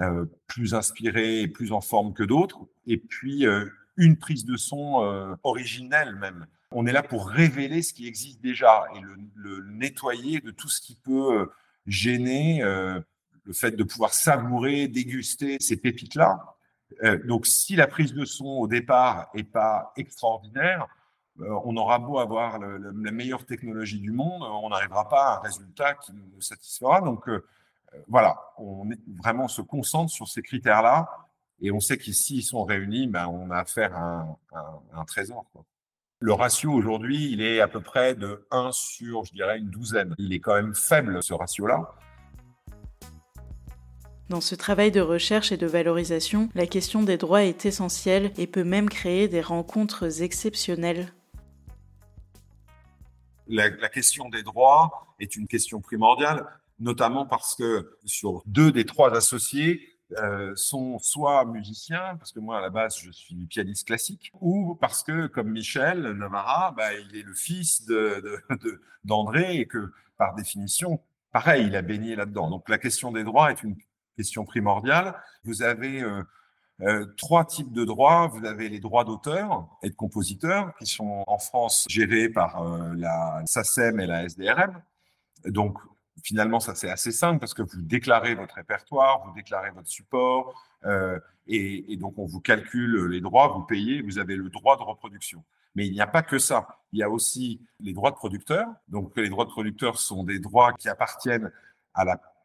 euh, 0.00 0.24
plus 0.46 0.74
inspirés 0.74 1.42
et 1.42 1.48
plus 1.48 1.72
en 1.72 1.80
forme 1.80 2.12
que 2.12 2.24
d'autres. 2.24 2.66
Et 2.86 2.96
puis, 2.96 3.46
euh, 3.46 3.66
une 3.96 4.16
prise 4.16 4.44
de 4.46 4.56
son 4.56 5.36
originelle 5.42 6.16
même. 6.16 6.46
On 6.70 6.86
est 6.86 6.92
là 6.92 7.02
pour 7.02 7.28
révéler 7.28 7.82
ce 7.82 7.92
qui 7.92 8.06
existe 8.08 8.40
déjà 8.40 8.86
et 8.96 9.00
le, 9.00 9.16
le 9.34 9.70
nettoyer 9.70 10.40
de 10.40 10.50
tout 10.50 10.70
ce 10.70 10.80
qui 10.80 10.96
peut 10.96 11.50
gêner 11.86 12.62
le 13.44 13.52
fait 13.52 13.72
de 13.72 13.84
pouvoir 13.84 14.14
savourer, 14.14 14.88
déguster 14.88 15.56
ces 15.60 15.76
pépites-là. 15.76 16.51
Euh, 17.02 17.18
donc, 17.24 17.46
si 17.46 17.76
la 17.76 17.86
prise 17.86 18.12
de 18.14 18.24
son 18.24 18.46
au 18.46 18.68
départ 18.68 19.28
est 19.34 19.44
pas 19.44 19.92
extraordinaire, 19.96 20.86
euh, 21.40 21.58
on 21.64 21.76
aura 21.76 21.98
beau 21.98 22.18
avoir 22.18 22.58
la 22.58 23.10
meilleure 23.10 23.46
technologie 23.46 24.00
du 24.00 24.12
monde, 24.12 24.42
on 24.42 24.68
n'arrivera 24.68 25.08
pas 25.08 25.34
à 25.34 25.38
un 25.38 25.40
résultat 25.40 25.94
qui 25.94 26.12
nous 26.12 26.40
satisfera. 26.40 27.00
Donc, 27.00 27.28
euh, 27.28 27.44
voilà, 28.08 28.38
on 28.58 28.88
vraiment 29.22 29.48
se 29.48 29.62
concentre 29.62 30.10
sur 30.10 30.28
ces 30.28 30.42
critères-là 30.42 31.08
et 31.60 31.70
on 31.70 31.80
sait 31.80 31.98
qu'ici, 31.98 32.38
ils 32.38 32.42
sont 32.42 32.64
réunis, 32.64 33.06
ben, 33.06 33.26
on 33.28 33.50
a 33.50 33.58
affaire 33.58 33.94
à 33.96 34.36
un, 34.52 34.80
un 34.94 35.04
trésor. 35.04 35.44
Le 36.18 36.32
ratio 36.32 36.72
aujourd'hui, 36.72 37.32
il 37.32 37.42
est 37.42 37.60
à 37.60 37.68
peu 37.68 37.80
près 37.80 38.14
de 38.14 38.46
1 38.50 38.70
sur, 38.72 39.24
je 39.24 39.32
dirais, 39.32 39.58
une 39.58 39.70
douzaine. 39.70 40.14
Il 40.18 40.32
est 40.32 40.40
quand 40.40 40.54
même 40.54 40.74
faible, 40.74 41.22
ce 41.22 41.34
ratio-là. 41.34 41.94
Dans 44.32 44.40
ce 44.40 44.54
travail 44.54 44.90
de 44.90 45.02
recherche 45.02 45.52
et 45.52 45.58
de 45.58 45.66
valorisation, 45.66 46.48
la 46.54 46.66
question 46.66 47.02
des 47.02 47.18
droits 47.18 47.44
est 47.44 47.66
essentielle 47.66 48.32
et 48.38 48.46
peut 48.46 48.64
même 48.64 48.88
créer 48.88 49.28
des 49.28 49.42
rencontres 49.42 50.22
exceptionnelles. 50.22 51.12
La, 53.46 53.68
question 53.90 54.30
des 54.30 54.42
droits 54.42 55.14
est 55.20 55.36
une 55.36 55.46
question 55.46 55.82
primordiale, 55.82 56.46
notamment 56.80 57.26
parce 57.26 57.54
que 57.54 57.98
sur 58.06 58.42
deux 58.46 58.72
des 58.72 58.86
trois 58.86 59.14
associés 59.14 59.98
euh, 60.16 60.52
sont 60.56 60.98
soit 60.98 61.44
musiciens, 61.44 62.16
parce 62.16 62.32
que 62.32 62.40
moi 62.40 62.56
à 62.56 62.62
la 62.62 62.70
base 62.70 62.96
je 62.96 63.10
suis 63.10 63.44
pianiste 63.44 63.86
classique, 63.86 64.32
ou 64.40 64.78
parce 64.80 65.02
que 65.02 65.26
comme 65.26 65.50
Michel 65.50 66.12
Navarra, 66.12 66.72
bah, 66.74 66.94
il 66.94 67.14
est 67.18 67.22
le 67.22 67.34
fils 67.34 67.86
d'André 69.04 69.56
et 69.56 69.66
que 69.66 69.92
par 70.16 70.34
définition, 70.34 71.02
pareil, 71.32 71.66
il 71.66 71.76
a 71.76 71.82
baigné 71.82 72.16
là-dedans. 72.16 72.48
Donc 72.48 72.70
la 72.70 72.78
question 72.78 73.12
des 73.12 73.24
droits 73.24 73.50
est 73.50 73.62
une 73.62 73.76
question 74.16 74.44
primordiale. 74.44 75.14
Vous 75.44 75.62
avez 75.62 76.02
euh, 76.02 76.22
euh, 76.82 77.06
trois 77.16 77.44
types 77.44 77.72
de 77.72 77.84
droits. 77.84 78.28
Vous 78.28 78.44
avez 78.44 78.68
les 78.68 78.80
droits 78.80 79.04
d'auteur 79.04 79.68
et 79.82 79.90
de 79.90 79.94
compositeur 79.94 80.74
qui 80.76 80.86
sont 80.86 81.24
en 81.26 81.38
France 81.38 81.86
gérés 81.88 82.28
par 82.28 82.62
euh, 82.62 82.94
la 82.96 83.42
SACEM 83.46 84.00
et 84.00 84.06
la 84.06 84.24
SDRM. 84.24 84.82
Donc, 85.46 85.78
finalement, 86.22 86.60
ça 86.60 86.74
c'est 86.74 86.90
assez 86.90 87.12
simple 87.12 87.40
parce 87.40 87.54
que 87.54 87.62
vous 87.62 87.82
déclarez 87.82 88.34
votre 88.34 88.54
répertoire, 88.54 89.24
vous 89.26 89.34
déclarez 89.34 89.70
votre 89.70 89.88
support 89.88 90.54
et, 91.46 91.96
donc 91.96 92.18
on 92.18 92.26
vous 92.26 92.40
calcule 92.40 93.06
les 93.06 93.20
droits, 93.20 93.48
vous 93.48 93.62
payez, 93.62 94.02
vous 94.02 94.18
avez 94.18 94.36
le 94.36 94.48
droit 94.48 94.76
de 94.76 94.82
reproduction. 94.82 95.44
Mais 95.74 95.86
il 95.86 95.92
n'y 95.92 96.00
a 96.00 96.06
pas 96.06 96.22
que 96.22 96.38
ça. 96.38 96.80
Il 96.92 96.98
y 96.98 97.02
a 97.02 97.10
aussi 97.10 97.60
les 97.80 97.92
droits 97.92 98.10
de 98.10 98.16
producteur. 98.16 98.66
Donc, 98.88 99.16
les 99.16 99.28
droits 99.28 99.46
de 99.46 99.50
producteur 99.50 99.98
sont 99.98 100.22
des 100.22 100.38
droits 100.38 100.72
qui 100.74 100.88
appartiennent 100.88 101.50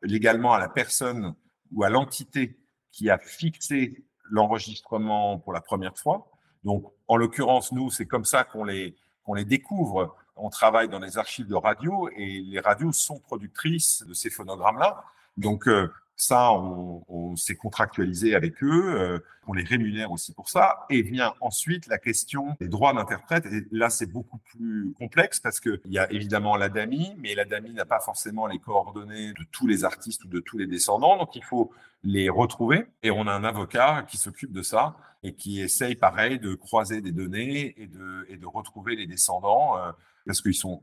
légalement 0.02 0.54
à 0.54 0.60
la 0.60 0.70
personne 0.70 1.36
ou 1.72 1.84
à 1.84 1.90
l'entité 1.90 2.58
qui 2.92 3.10
a 3.10 3.18
fixé 3.18 4.04
l'enregistrement 4.30 5.40
pour 5.40 5.54
la 5.54 5.62
première 5.62 5.98
fois. 5.98 6.30
Donc, 6.64 6.92
en 7.08 7.16
l'occurrence, 7.16 7.72
nous, 7.72 7.90
c'est 7.90 8.06
comme 8.06 8.26
ça 8.26 8.44
qu'on 8.44 8.64
les, 8.64 8.96
qu'on 9.24 9.34
les 9.34 9.46
découvre. 9.46 10.16
On 10.36 10.50
travaille 10.50 10.90
dans 10.90 11.00
les 11.00 11.18
archives 11.18 11.48
de 11.48 11.56
radio 11.56 12.10
et 12.16 12.42
les 12.42 12.60
radios 12.60 12.92
sont 12.92 13.20
productrices 13.20 14.04
de 14.06 14.14
ces 14.14 14.30
phonogrammes-là. 14.30 15.04
Donc, 15.38 15.68
euh, 15.68 15.92
ça, 16.18 16.52
on, 16.52 17.36
s'est 17.36 17.56
contractualisé 17.56 18.34
avec 18.34 18.64
eux, 18.64 18.96
euh, 19.00 19.20
on 19.46 19.54
les 19.54 19.64
rémunère 19.64 20.12
aussi 20.12 20.34
pour 20.34 20.50
ça. 20.50 20.86
Et 20.90 21.04
vient 21.04 21.36
ensuite 21.42 21.86
la 21.86 22.00
question 22.00 22.58
des 22.60 22.68
droits 22.68 22.92
d'interprète. 22.92 23.46
Et 23.46 23.68
là, 23.72 23.92
c'est 23.92 24.12
beaucoup 24.12 24.40
plus 24.40 24.94
complexe 24.98 25.40
parce 25.40 25.60
qu'il 25.60 25.80
y 25.86 26.00
a 26.00 26.12
évidemment 26.12 26.58
l'ADAMI, 26.58 27.14
mais 27.20 27.36
l'ADAMI 27.36 27.74
n'a 27.74 27.86
pas 27.86 28.00
forcément 28.00 28.48
les 28.48 28.58
coordonnées 28.58 29.34
de 29.34 29.44
tous 29.52 29.68
les 29.68 29.84
artistes 29.84 30.24
ou 30.26 30.28
de 30.28 30.40
tous 30.40 30.58
les 30.58 30.66
descendants. 30.66 31.18
Donc, 31.18 31.36
il 31.36 31.44
faut 31.44 31.72
les 32.04 32.30
retrouver. 32.30 32.88
Et 33.04 33.12
on 33.12 33.28
a 33.28 33.32
un 33.32 33.44
avocat 33.44 34.04
qui 34.08 34.18
s'occupe 34.18 34.52
de 34.52 34.64
ça 34.64 34.98
et 35.22 35.36
qui 35.36 35.62
essaye, 35.62 35.96
pareil, 35.96 36.40
de 36.40 36.56
croiser 36.56 37.02
des 37.02 37.12
données 37.12 37.80
et 37.80 37.86
de, 37.86 38.26
et 38.28 38.38
de 38.38 38.46
retrouver 38.48 38.96
les 38.96 39.06
descendants 39.06 39.78
euh, 39.78 39.92
parce 40.26 40.42
qu'ils 40.42 40.56
sont 40.56 40.82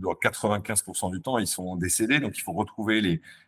dans 0.00 0.12
95% 0.12 1.10
du 1.10 1.20
temps, 1.20 1.38
ils 1.38 1.46
sont 1.46 1.76
décédés. 1.76 2.20
Donc, 2.20 2.36
il 2.36 2.40
faut 2.40 2.52
retrouver 2.52 3.00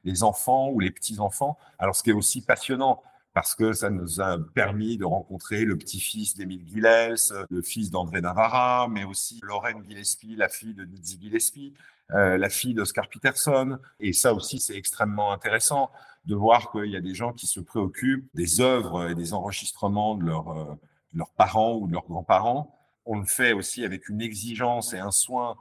les, 0.04 0.22
enfants 0.22 0.70
ou 0.70 0.80
les 0.80 0.90
petits-enfants. 0.90 1.58
Alors, 1.78 1.96
ce 1.96 2.02
qui 2.02 2.10
est 2.10 2.14
aussi 2.14 2.40
passionnant, 2.40 3.02
parce 3.34 3.54
que 3.54 3.72
ça 3.72 3.90
nous 3.90 4.20
a 4.20 4.38
permis 4.54 4.96
de 4.96 5.04
rencontrer 5.04 5.64
le 5.64 5.76
petit-fils 5.76 6.34
d'Émile 6.34 6.64
Guilels, 6.64 7.16
le 7.50 7.60
fils 7.60 7.90
d'André 7.90 8.22
Navarra, 8.22 8.88
mais 8.90 9.04
aussi 9.04 9.40
Lorraine 9.42 9.84
Gillespie, 9.86 10.36
la 10.36 10.48
fille 10.48 10.74
de 10.74 10.84
Nizzy 10.84 11.18
Gillespie, 11.20 11.74
euh, 12.12 12.38
la 12.38 12.48
fille 12.48 12.72
d'Oscar 12.72 13.08
Peterson. 13.08 13.78
Et 14.00 14.12
ça 14.12 14.32
aussi, 14.32 14.58
c'est 14.58 14.76
extrêmement 14.76 15.32
intéressant 15.32 15.90
de 16.24 16.34
voir 16.34 16.70
qu'il 16.72 16.90
y 16.90 16.96
a 16.96 17.00
des 17.00 17.14
gens 17.14 17.32
qui 17.32 17.46
se 17.46 17.60
préoccupent 17.60 18.26
des 18.34 18.60
œuvres 18.60 19.10
et 19.10 19.14
des 19.14 19.34
enregistrements 19.34 20.14
de, 20.14 20.24
leur, 20.24 20.48
euh, 20.48 20.74
de 21.12 21.18
leurs 21.18 21.32
parents 21.32 21.74
ou 21.76 21.88
de 21.88 21.92
leurs 21.92 22.06
grands-parents. 22.06 22.74
On 23.04 23.18
le 23.18 23.26
fait 23.26 23.52
aussi 23.52 23.84
avec 23.84 24.08
une 24.08 24.20
exigence 24.20 24.94
et 24.94 24.98
un 24.98 25.12
soin 25.12 25.56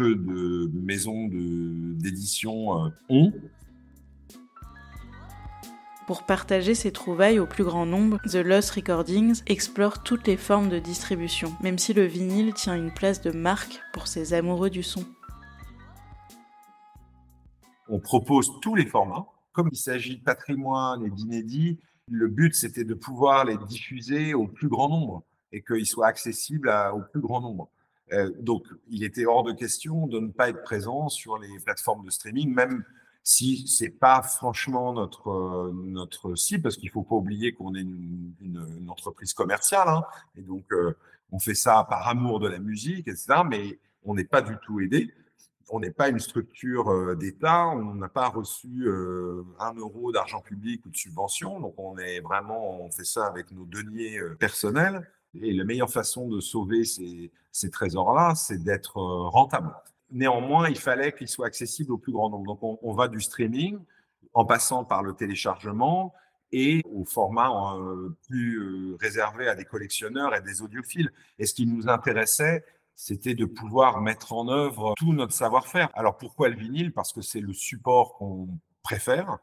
de 0.00 0.70
maisons 0.72 1.28
d'édition 1.28 2.86
euh, 2.86 2.88
ont. 3.08 3.32
Pour 6.06 6.24
partager 6.24 6.74
ses 6.74 6.90
trouvailles 6.90 7.38
au 7.38 7.46
plus 7.46 7.62
grand 7.62 7.86
nombre, 7.86 8.18
The 8.28 8.36
Lost 8.36 8.70
Recordings 8.70 9.42
explore 9.46 10.02
toutes 10.02 10.26
les 10.26 10.36
formes 10.36 10.68
de 10.68 10.80
distribution, 10.80 11.54
même 11.62 11.78
si 11.78 11.92
le 11.92 12.04
vinyle 12.04 12.52
tient 12.52 12.74
une 12.74 12.92
place 12.92 13.20
de 13.20 13.30
marque 13.30 13.80
pour 13.92 14.08
ses 14.08 14.34
amoureux 14.34 14.70
du 14.70 14.82
son. 14.82 15.04
On 17.88 18.00
propose 18.00 18.50
tous 18.60 18.74
les 18.74 18.86
formats. 18.86 19.26
Comme 19.52 19.68
il 19.72 19.78
s'agit 19.78 20.16
de 20.16 20.22
patrimoine 20.22 21.04
et 21.04 21.10
d'inédits, 21.10 21.78
le 22.08 22.28
but 22.28 22.54
c'était 22.54 22.84
de 22.84 22.94
pouvoir 22.94 23.44
les 23.44 23.56
diffuser 23.56 24.34
au 24.34 24.46
plus 24.46 24.68
grand 24.68 24.88
nombre 24.88 25.22
et 25.52 25.62
qu'ils 25.62 25.86
soient 25.86 26.06
accessibles 26.06 26.72
au 26.94 27.02
plus 27.12 27.20
grand 27.20 27.40
nombre. 27.40 27.68
Euh, 28.12 28.30
donc, 28.38 28.66
il 28.88 29.04
était 29.04 29.26
hors 29.26 29.42
de 29.42 29.52
question 29.52 30.06
de 30.06 30.18
ne 30.18 30.28
pas 30.28 30.48
être 30.48 30.62
présent 30.62 31.08
sur 31.08 31.38
les 31.38 31.58
plateformes 31.60 32.04
de 32.04 32.10
streaming, 32.10 32.52
même 32.52 32.84
si 33.22 33.68
c'est 33.68 33.90
pas 33.90 34.22
franchement 34.22 34.92
notre 34.92 35.30
euh, 35.30 35.72
notre 35.72 36.34
cible, 36.34 36.62
parce 36.62 36.76
qu'il 36.76 36.90
faut 36.90 37.02
pas 37.02 37.14
oublier 37.14 37.52
qu'on 37.52 37.74
est 37.74 37.82
une, 37.82 38.32
une, 38.40 38.90
entreprise 38.90 39.34
commerciale, 39.34 39.88
hein, 39.88 40.04
et 40.36 40.42
donc 40.42 40.64
euh, 40.72 40.96
on 41.30 41.38
fait 41.38 41.54
ça 41.54 41.86
par 41.88 42.08
amour 42.08 42.40
de 42.40 42.48
la 42.48 42.58
musique, 42.58 43.06
etc. 43.06 43.42
Mais 43.48 43.78
on 44.04 44.14
n'est 44.14 44.24
pas 44.24 44.42
du 44.42 44.56
tout 44.64 44.80
aidé. 44.80 45.12
On 45.72 45.78
n'est 45.78 45.92
pas 45.92 46.08
une 46.08 46.18
structure 46.18 47.16
d'État, 47.16 47.68
on 47.68 47.94
n'a 47.94 48.08
pas 48.08 48.28
reçu 48.28 48.90
un 49.60 49.74
euro 49.74 50.10
d'argent 50.10 50.40
public 50.40 50.84
ou 50.84 50.88
de 50.90 50.96
subvention, 50.96 51.60
donc 51.60 51.74
on 51.78 51.96
est 51.96 52.18
vraiment, 52.18 52.80
on 52.82 52.90
fait 52.90 53.04
ça 53.04 53.26
avec 53.26 53.52
nos 53.52 53.66
deniers 53.66 54.20
personnels. 54.40 55.08
Et 55.34 55.52
la 55.52 55.64
meilleure 55.64 55.90
façon 55.90 56.28
de 56.28 56.40
sauver 56.40 56.84
ces, 56.84 57.30
ces 57.52 57.70
trésors-là, 57.70 58.34
c'est 58.34 58.62
d'être 58.62 58.98
euh, 58.98 59.28
rentable. 59.28 59.74
Néanmoins, 60.10 60.68
il 60.68 60.78
fallait 60.78 61.12
qu'ils 61.12 61.28
soient 61.28 61.46
accessibles 61.46 61.92
au 61.92 61.98
plus 61.98 62.12
grand 62.12 62.30
nombre. 62.30 62.56
Donc, 62.56 62.78
on, 62.82 62.92
va 62.92 63.08
du 63.08 63.20
streaming 63.20 63.78
en 64.34 64.44
passant 64.44 64.84
par 64.84 65.02
le 65.02 65.14
téléchargement 65.14 66.12
et 66.52 66.82
au 66.92 67.04
format 67.04 67.76
euh, 67.76 68.16
plus 68.28 68.58
euh, 68.58 68.96
réservé 69.00 69.48
à 69.48 69.54
des 69.54 69.64
collectionneurs 69.64 70.34
et 70.34 70.40
des 70.40 70.62
audiophiles. 70.62 71.12
Et 71.38 71.46
ce 71.46 71.54
qui 71.54 71.66
nous 71.66 71.88
intéressait, 71.88 72.64
c'était 72.96 73.34
de 73.34 73.44
pouvoir 73.44 74.00
mettre 74.00 74.32
en 74.32 74.48
œuvre 74.48 74.94
tout 74.96 75.12
notre 75.12 75.32
savoir-faire. 75.32 75.90
Alors 75.94 76.16
pourquoi 76.18 76.48
le 76.48 76.56
vinyle? 76.56 76.92
Parce 76.92 77.12
que 77.12 77.22
c'est 77.22 77.40
le 77.40 77.52
support 77.52 78.14
qu'on 78.14 78.48
préfère. 78.82 79.38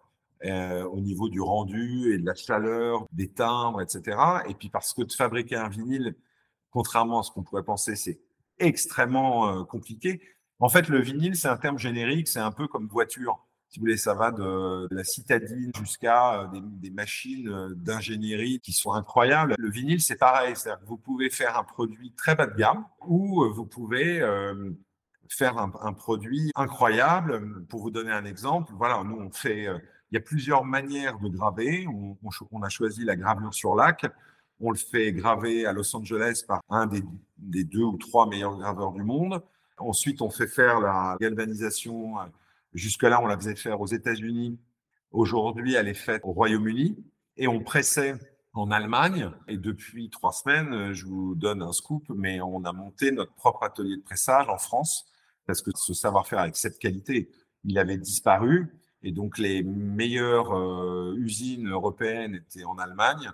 Euh, 0.46 0.84
au 0.84 1.00
niveau 1.00 1.29
du 1.29 1.41
rendu 1.41 2.13
et 2.13 2.20
de 2.20 2.25
la 2.25 2.36
chaleur, 2.36 3.08
des 3.12 3.27
timbres, 3.27 3.82
etc. 3.82 4.17
Et 4.48 4.53
puis 4.53 4.70
parce 4.70 4.94
que 4.94 5.01
de 5.01 5.12
fabriquer 5.12 5.56
un 5.56 5.67
vinyle, 5.67 6.15
contrairement 6.70 7.22
à 7.22 7.24
ce 7.24 7.32
qu'on 7.32 7.41
pourrait 7.41 7.63
penser, 7.63 7.96
c'est 7.96 8.20
extrêmement 8.60 9.48
euh, 9.50 9.63
compliqué. 9.63 10.22
En 10.60 10.70
fait, 10.70 10.89
le 10.89 11.01
vinyle, 11.01 11.36
c'est 11.36 11.48
un 11.48 11.58
terme 11.58 11.79
générique, 11.79 12.27
c'est 12.27 12.39
un 12.39 12.51
peu 12.51 12.67
comme 12.67 12.88
voiture. 12.88 13.48
Si 13.70 13.79
vous 13.79 13.86
voulez, 13.86 13.98
ça 13.98 14.13
va 14.13 14.32
de, 14.32 14.88
la 14.91 15.03
citadine 15.03 15.72
jusqu'à 15.79 16.41
euh, 16.41 16.48
des, 16.62 16.91
machines 16.91 17.74
d'ingénierie 17.75 18.60
qui 18.60 18.74
sont 18.74 18.94
incroyables. 18.94 19.56
Le 19.58 19.72
vinyle, 19.72 20.01
c'est 20.01 20.17
pareil, 20.17 20.56
c'est-à-dire 20.56 20.82
que 20.82 20.88
vous 20.88 20.98
pouvez 20.98 21.32
faire 21.32 21.58
un 21.58 21.63
produit 21.63 22.13
très 22.13 22.36
bas 22.36 22.46
de 22.46 22.56
gamme 22.56 22.86
ou 23.08 23.44
vous 23.51 23.65
pouvez 23.65 24.20
faire 25.29 25.58
un, 25.58 25.72
un, 25.82 25.94
produit 25.94 26.51
incroyable. 26.56 27.65
Pour 27.65 27.82
vous 27.82 27.91
donner 27.91 28.12
un 28.12 28.25
exemple, 28.25 28.72
voilà, 28.77 29.03
nous 29.03 29.17
on 29.17 29.32
fait 29.32 29.67
il 30.11 30.15
y 30.15 30.17
a 30.17 30.21
plusieurs 30.21 30.63
manières 30.63 31.19
de 31.19 31.27
graver. 31.27 31.87
On, 31.87 32.61
a 32.61 32.69
choisi 32.69 33.03
la 33.03 33.15
gravure 33.15 33.53
sur 33.53 33.75
lac. 33.75 34.05
On 34.59 34.71
le 34.71 34.77
fait 34.77 35.11
graver 35.11 35.65
à 35.65 35.73
Los 35.73 35.95
Angeles 35.95 36.43
par 36.47 36.61
un 36.69 36.87
des, 36.87 37.03
des 37.37 37.63
deux 37.63 37.83
ou 37.83 37.97
trois 37.97 38.27
meilleurs 38.27 38.57
graveurs 38.57 38.91
du 38.91 39.03
monde. 39.03 39.43
Ensuite, 39.77 40.21
on 40.21 40.29
fait 40.29 40.47
faire 40.47 40.79
la 40.79 41.17
galvanisation. 41.19 42.15
Jusque-là, 42.73 43.21
on 43.21 43.27
la 43.27 43.37
faisait 43.37 43.55
faire 43.55 43.79
aux 43.81 43.87
États-Unis. 43.87 44.59
Aujourd'hui, 45.11 45.75
elle 45.75 45.87
est 45.87 45.93
faite 45.93 46.21
au 46.23 46.31
Royaume-Uni. 46.31 46.97
Et 47.35 47.47
on 47.47 47.59
pressait 47.59 48.15
en 48.53 48.71
Allemagne. 48.71 49.29
Et 49.47 49.57
depuis 49.57 50.09
trois 50.09 50.31
semaines, 50.31 50.93
je 50.93 51.05
vous 51.05 51.35
donne 51.35 51.61
un 51.61 51.73
scoop, 51.73 52.03
mais 52.09 52.41
on 52.41 52.63
a 52.63 52.73
monté 52.73 53.11
notre 53.11 53.33
propre 53.33 53.63
atelier 53.63 53.97
de 53.97 54.01
pressage 54.01 54.49
en 54.49 54.57
France 54.57 55.05
parce 55.47 55.61
que 55.61 55.71
ce 55.73 55.93
savoir-faire 55.93 56.39
avec 56.39 56.57
cette 56.57 56.77
qualité, 56.77 57.29
il 57.63 57.79
avait 57.79 57.97
disparu. 57.97 58.67
Et 59.07 59.13
donc, 59.13 59.37
les 59.37 59.63
meilleures 59.63 60.53
euh, 60.53 61.15
usines 61.15 61.69
européennes 61.69 62.35
étaient 62.35 62.65
en 62.65 62.77
Allemagne. 62.77 63.31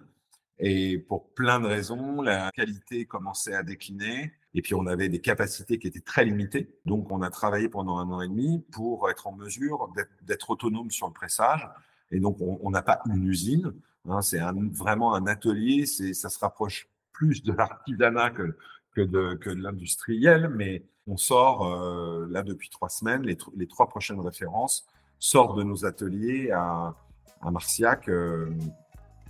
Et 0.60 1.00
pour 1.00 1.34
plein 1.34 1.60
de 1.60 1.66
raisons, 1.66 2.22
la 2.22 2.52
qualité 2.52 3.08
commençait 3.08 3.56
à 3.56 3.64
décliner. 3.64 4.32
Et 4.54 4.62
puis, 4.62 4.76
on 4.76 4.86
avait 4.86 5.10
des 5.10 5.20
capacités 5.20 5.80
qui 5.80 5.88
étaient 5.88 6.00
très 6.00 6.26
limitées. 6.26 6.78
Donc, 6.86 7.10
on 7.10 7.24
a 7.24 7.32
travaillé 7.32 7.70
pendant 7.70 7.98
un 7.98 8.08
an 8.12 8.22
et 8.22 8.28
demi 8.28 8.64
pour 8.72 9.10
être 9.10 9.26
en 9.26 9.32
mesure 9.32 9.92
d'être 10.22 10.52
autonome 10.52 10.92
sur 10.92 11.08
le 11.08 11.14
pressage. 11.14 11.68
Et 12.12 12.20
donc, 12.20 12.38
on 12.40 12.70
n'a 12.70 12.84
pas 12.84 13.00
une 13.08 13.26
usine. 13.28 13.74
Hein, 14.08 14.22
c'est 14.22 14.42
vraiment 14.74 15.16
un 15.16 15.26
atelier. 15.26 15.88
Ça 15.88 16.30
se 16.30 16.38
rapproche 16.38 16.88
plus 17.14 17.42
de 17.42 17.52
l'artisanat 17.52 18.30
que, 18.30 18.56
que 18.92 19.02
de, 19.02 19.54
l'industriel. 19.54 20.50
Mais 20.50 20.84
on 21.08 21.18
sort, 21.18 21.66
euh, 21.66 22.28
là, 22.30 22.44
depuis 22.44 22.70
trois 22.70 22.90
semaines, 22.90 23.24
les, 23.24 23.68
trois 23.68 23.88
prochaines 23.88 24.20
références 24.20 24.86
sortent 25.24 25.58
de 25.58 25.64
nos 25.64 25.86
ateliers 25.86 26.52
à, 26.52 26.94
à 27.42 27.50
Marciac. 27.50 28.10
Euh, 28.10 28.54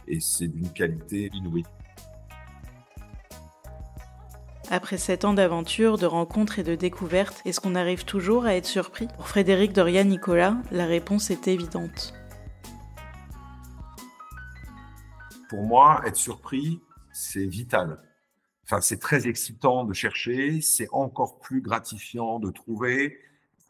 et 0.07 0.19
c'est 0.19 0.47
d'une 0.47 0.73
qualité 0.73 1.29
inouïe. 1.33 1.63
Après 4.71 4.97
sept 4.97 5.23
ans 5.23 5.33
d'aventure, 5.33 6.00
de 6.00 6.07
rencontres 6.07 6.57
et 6.57 6.63
de 6.63 6.73
découvertes, 6.73 7.41
est-ce 7.45 7.62
qu'on 7.62 7.75
arrive 7.75 8.05
toujours 8.05 8.45
à 8.45 8.55
être 8.55 8.65
surpris? 8.65 9.07
Pour 9.15 9.27
Frédéric 9.27 9.71
Dorian 9.71 10.05
Nicolas, 10.05 10.57
la 10.71 10.88
réponse 10.88 11.29
est 11.29 11.47
évidente. 11.47 12.13
Pour 15.47 15.62
moi, 15.62 16.01
être 16.07 16.15
surpris, 16.15 16.81
c'est 17.12 17.45
vital. 17.45 18.01
Enfin, 18.63 18.81
c'est 18.81 19.00
très 19.00 19.27
excitant 19.27 19.83
de 19.83 19.93
chercher, 19.93 20.59
c'est 20.62 20.88
encore 20.91 21.38
plus 21.38 21.62
gratifiant 21.62 22.39
de 22.39 22.50
trouver. 22.50 23.19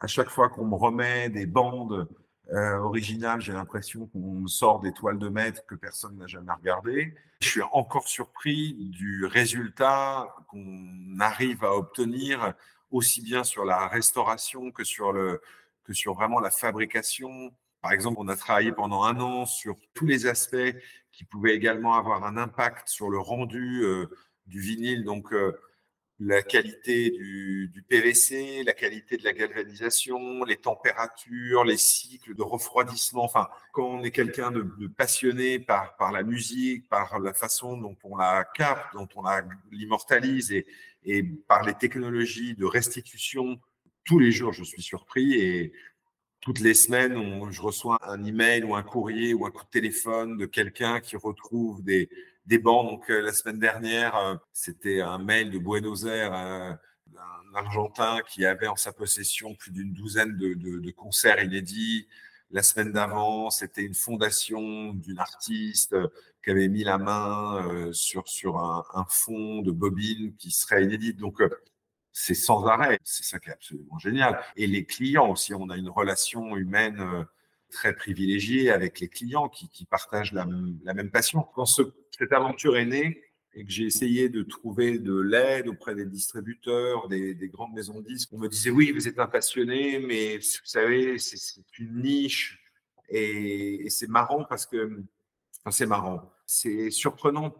À 0.00 0.06
chaque 0.06 0.28
fois 0.28 0.48
qu'on 0.48 0.66
me 0.66 0.74
remet 0.74 1.28
des 1.30 1.46
bandes 1.46 2.08
euh, 2.52 2.78
originales, 2.78 3.40
j'ai 3.40 3.52
l'impression 3.52 4.06
qu'on 4.06 4.34
me 4.34 4.48
sort 4.48 4.80
des 4.80 4.92
toiles 4.92 5.18
de 5.18 5.28
maître 5.28 5.64
que 5.66 5.74
personne 5.74 6.16
n'a 6.18 6.26
jamais 6.26 6.52
regardées. 6.52 7.14
Je 7.40 7.48
suis 7.48 7.62
encore 7.72 8.06
surpris 8.08 8.74
du 8.90 9.24
résultat 9.24 10.34
qu'on 10.48 11.20
arrive 11.20 11.64
à 11.64 11.74
obtenir 11.74 12.54
aussi 12.90 13.22
bien 13.22 13.44
sur 13.44 13.64
la 13.64 13.88
restauration 13.88 14.70
que 14.70 14.84
sur 14.84 15.12
le 15.12 15.40
que 15.84 15.92
sur 15.92 16.14
vraiment 16.14 16.40
la 16.40 16.50
fabrication. 16.50 17.52
Par 17.82 17.92
exemple, 17.92 18.16
on 18.20 18.28
a 18.28 18.36
travaillé 18.36 18.72
pendant 18.72 19.02
un 19.02 19.20
an 19.20 19.46
sur 19.46 19.76
tous 19.92 20.06
les 20.06 20.26
aspects 20.26 20.74
qui 21.12 21.24
pouvaient 21.24 21.54
également 21.54 21.94
avoir 21.94 22.24
un 22.24 22.36
impact 22.36 22.88
sur 22.88 23.10
le 23.10 23.18
rendu 23.18 23.82
euh, 23.82 24.06
du 24.46 24.60
vinyle, 24.60 25.04
donc 25.04 25.32
euh, 25.32 25.58
la 26.26 26.42
qualité 26.42 27.10
du, 27.10 27.68
du, 27.68 27.82
PVC, 27.82 28.62
la 28.64 28.72
qualité 28.72 29.16
de 29.16 29.24
la 29.24 29.32
galvanisation, 29.32 30.44
les 30.44 30.56
températures, 30.56 31.64
les 31.64 31.76
cycles 31.76 32.34
de 32.34 32.42
refroidissement. 32.42 33.24
Enfin, 33.24 33.48
quand 33.72 33.86
on 33.86 34.02
est 34.02 34.10
quelqu'un 34.10 34.50
de, 34.50 34.62
de, 34.62 34.86
passionné 34.86 35.58
par, 35.58 35.96
par 35.96 36.12
la 36.12 36.22
musique, 36.22 36.88
par 36.88 37.18
la 37.18 37.34
façon 37.34 37.76
dont 37.76 37.96
on 38.04 38.16
la 38.16 38.44
capte, 38.54 38.94
dont 38.94 39.08
on 39.16 39.24
l'immortalise 39.70 40.52
et, 40.52 40.66
et 41.04 41.22
par 41.22 41.62
les 41.64 41.74
technologies 41.74 42.54
de 42.54 42.64
restitution, 42.64 43.60
tous 44.04 44.18
les 44.18 44.32
jours, 44.32 44.52
je 44.52 44.64
suis 44.64 44.82
surpris 44.82 45.34
et 45.34 45.72
toutes 46.40 46.60
les 46.60 46.74
semaines, 46.74 47.16
on, 47.16 47.50
je 47.50 47.60
reçois 47.60 47.98
un 48.02 48.24
email 48.24 48.64
ou 48.64 48.74
un 48.74 48.82
courrier 48.82 49.34
ou 49.34 49.46
un 49.46 49.50
coup 49.50 49.64
de 49.64 49.70
téléphone 49.70 50.36
de 50.38 50.46
quelqu'un 50.46 51.00
qui 51.00 51.16
retrouve 51.16 51.82
des, 51.82 52.08
des 52.46 52.58
bancs. 52.58 52.86
Donc, 52.86 53.10
euh, 53.10 53.20
la 53.20 53.32
semaine 53.32 53.58
dernière, 53.58 54.16
euh, 54.16 54.36
c'était 54.52 55.00
un 55.00 55.18
mail 55.18 55.50
de 55.50 55.58
Buenos 55.58 56.04
Aires, 56.04 56.34
euh, 56.34 56.72
un 57.16 57.54
Argentin 57.54 58.20
qui 58.28 58.44
avait 58.44 58.66
en 58.66 58.76
sa 58.76 58.92
possession 58.92 59.54
plus 59.54 59.70
d'une 59.70 59.92
douzaine 59.92 60.36
de, 60.36 60.90
concerts 60.90 61.42
inédits. 61.42 62.08
La 62.50 62.62
semaine 62.62 62.92
d'avant, 62.92 63.50
c'était 63.50 63.82
une 63.82 63.94
fondation 63.94 64.92
d'une 64.94 65.18
artiste 65.18 65.96
qui 66.42 66.50
avait 66.50 66.68
mis 66.68 66.84
la 66.84 66.98
main 66.98 67.90
sur, 67.92 68.28
sur 68.28 68.58
un, 68.58 68.84
un 68.94 69.06
fond 69.08 69.62
de 69.62 69.70
bobine 69.70 70.34
qui 70.36 70.50
serait 70.50 70.84
inédite. 70.84 71.16
Donc, 71.16 71.40
c'est 72.12 72.34
sans 72.34 72.66
arrêt. 72.66 72.98
C'est 73.02 73.24
ça 73.24 73.38
qui 73.38 73.50
est 73.50 73.52
absolument 73.52 73.98
génial. 73.98 74.40
Et 74.56 74.66
les 74.66 74.84
clients 74.84 75.30
aussi, 75.30 75.54
on 75.54 75.70
a 75.70 75.76
une 75.76 75.88
relation 75.88 76.56
humaine 76.56 77.26
très 77.70 77.94
privilégiée 77.94 78.70
avec 78.70 79.00
les 79.00 79.08
clients 79.08 79.48
qui, 79.48 79.68
qui 79.68 79.84
partagent 79.84 80.32
la, 80.32 80.46
la, 80.84 80.94
même 80.94 81.10
passion. 81.10 81.46
Quand 81.54 81.66
ce, 81.66 81.82
cette 82.18 82.32
aventure 82.32 82.76
est 82.76 82.86
née 82.86 83.22
et 83.54 83.64
que 83.64 83.70
j'ai 83.70 83.84
essayé 83.84 84.28
de 84.28 84.42
trouver 84.42 84.98
de 84.98 85.16
l'aide 85.16 85.68
auprès 85.68 85.94
des 85.94 86.06
distributeurs, 86.06 87.08
des, 87.08 87.34
des, 87.34 87.48
grandes 87.48 87.72
maisons 87.72 88.00
de 88.00 88.06
disques, 88.06 88.30
on 88.32 88.38
me 88.38 88.48
disait 88.48 88.70
oui, 88.70 88.90
vous 88.92 89.06
êtes 89.06 89.18
un 89.18 89.26
passionné, 89.26 90.00
mais 90.00 90.38
vous 90.38 90.42
savez, 90.64 91.18
c'est 91.18 91.62
une 91.78 92.02
niche. 92.02 92.60
Et, 93.08 93.86
et 93.86 93.90
c'est 93.90 94.08
marrant 94.08 94.44
parce 94.44 94.66
que, 94.66 95.02
enfin, 95.60 95.70
c'est 95.70 95.86
marrant, 95.86 96.32
c'est 96.46 96.90
surprenant 96.90 97.54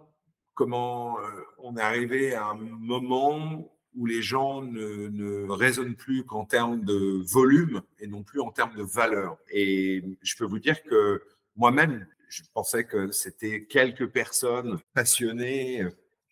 comment 0.55 1.19
euh, 1.21 1.23
on 1.59 1.77
est 1.77 1.83
arrivé 1.83 2.35
à 2.35 2.47
un 2.47 2.55
moment 2.55 3.71
où 3.95 4.07
les 4.07 4.23
gens 4.23 4.63
ne, 4.63 5.09
ne 5.09 5.49
raisonnent 5.51 5.95
plus 5.95 6.25
qu'en 6.25 6.45
termes 6.45 6.85
de 6.85 7.23
volume 7.31 7.83
et 8.01 8.09
non 8.09 8.25
plus 8.25 8.41
en 8.41 8.51
termes 8.51 8.75
de 8.75 8.83
valeur. 8.83 9.39
Et 9.51 10.03
je 10.23 10.37
peux 10.37 10.45
vous 10.45 10.59
dire 10.59 10.83
que 10.83 11.23
moi-même, 11.57 12.07
je 12.35 12.43
pensais 12.53 12.85
que 12.85 13.13
c'était 13.13 13.65
quelques 13.65 14.09
personnes 14.09 14.79
passionnées 14.93 15.87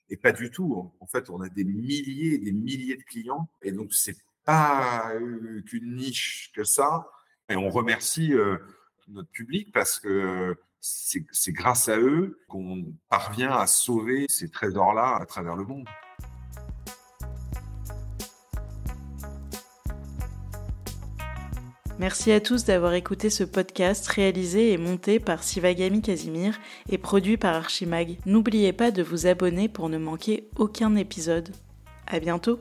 et 0.09 0.17
pas 0.17 0.33
du 0.33 0.51
tout. 0.51 0.93
En 1.01 1.07
fait, 1.07 1.31
on 1.31 1.41
a 1.41 1.49
des 1.49 1.65
milliers 1.65 2.35
et 2.35 2.39
des 2.39 2.53
milliers 2.53 2.97
de 2.97 3.03
clients 3.03 3.49
et 3.63 3.73
donc 3.73 3.93
c'est 3.95 4.17
pas 4.45 5.13
qu'une 5.67 5.95
niche 5.95 6.51
que 6.55 6.65
ça. 6.65 7.07
Et 7.49 7.57
on 7.57 7.71
remercie 7.71 8.35
euh, 8.35 8.59
notre 9.09 9.31
public 9.31 9.73
parce 9.73 10.01
que 10.01 10.57
c'est 10.81 11.53
grâce 11.53 11.89
à 11.89 11.99
eux 11.99 12.41
qu'on 12.49 12.93
parvient 13.09 13.53
à 13.53 13.69
sauver 13.69 14.27
ces 14.29 14.51
trésors-là 14.51 15.19
à 15.21 15.27
travers 15.27 15.55
le 15.55 15.65
monde. 15.65 15.87
Merci 21.99 22.33
à 22.33 22.41
tous 22.41 22.65
d'avoir 22.65 22.95
écouté 22.95 23.31
ce 23.31 23.45
podcast 23.45 24.07
réalisé 24.09 24.73
et 24.73 24.79
monté 24.79 25.21
par 25.21 25.43
Sivagami 25.43 26.03
Casimir 26.03 26.59
et 26.89 26.99
produit 26.99 27.37
par 27.37 27.55
Archimag. 27.55 28.19
N'oubliez 28.27 28.73
pas 28.73 28.91
de 28.91 29.03
vous 29.03 29.27
abonner 29.27 29.69
pour 29.69 29.89
ne 29.89 29.99
manquer 29.99 30.49
aucun 30.57 30.97
épisode. 30.97 31.51
À 32.07 32.19
bientôt! 32.19 32.59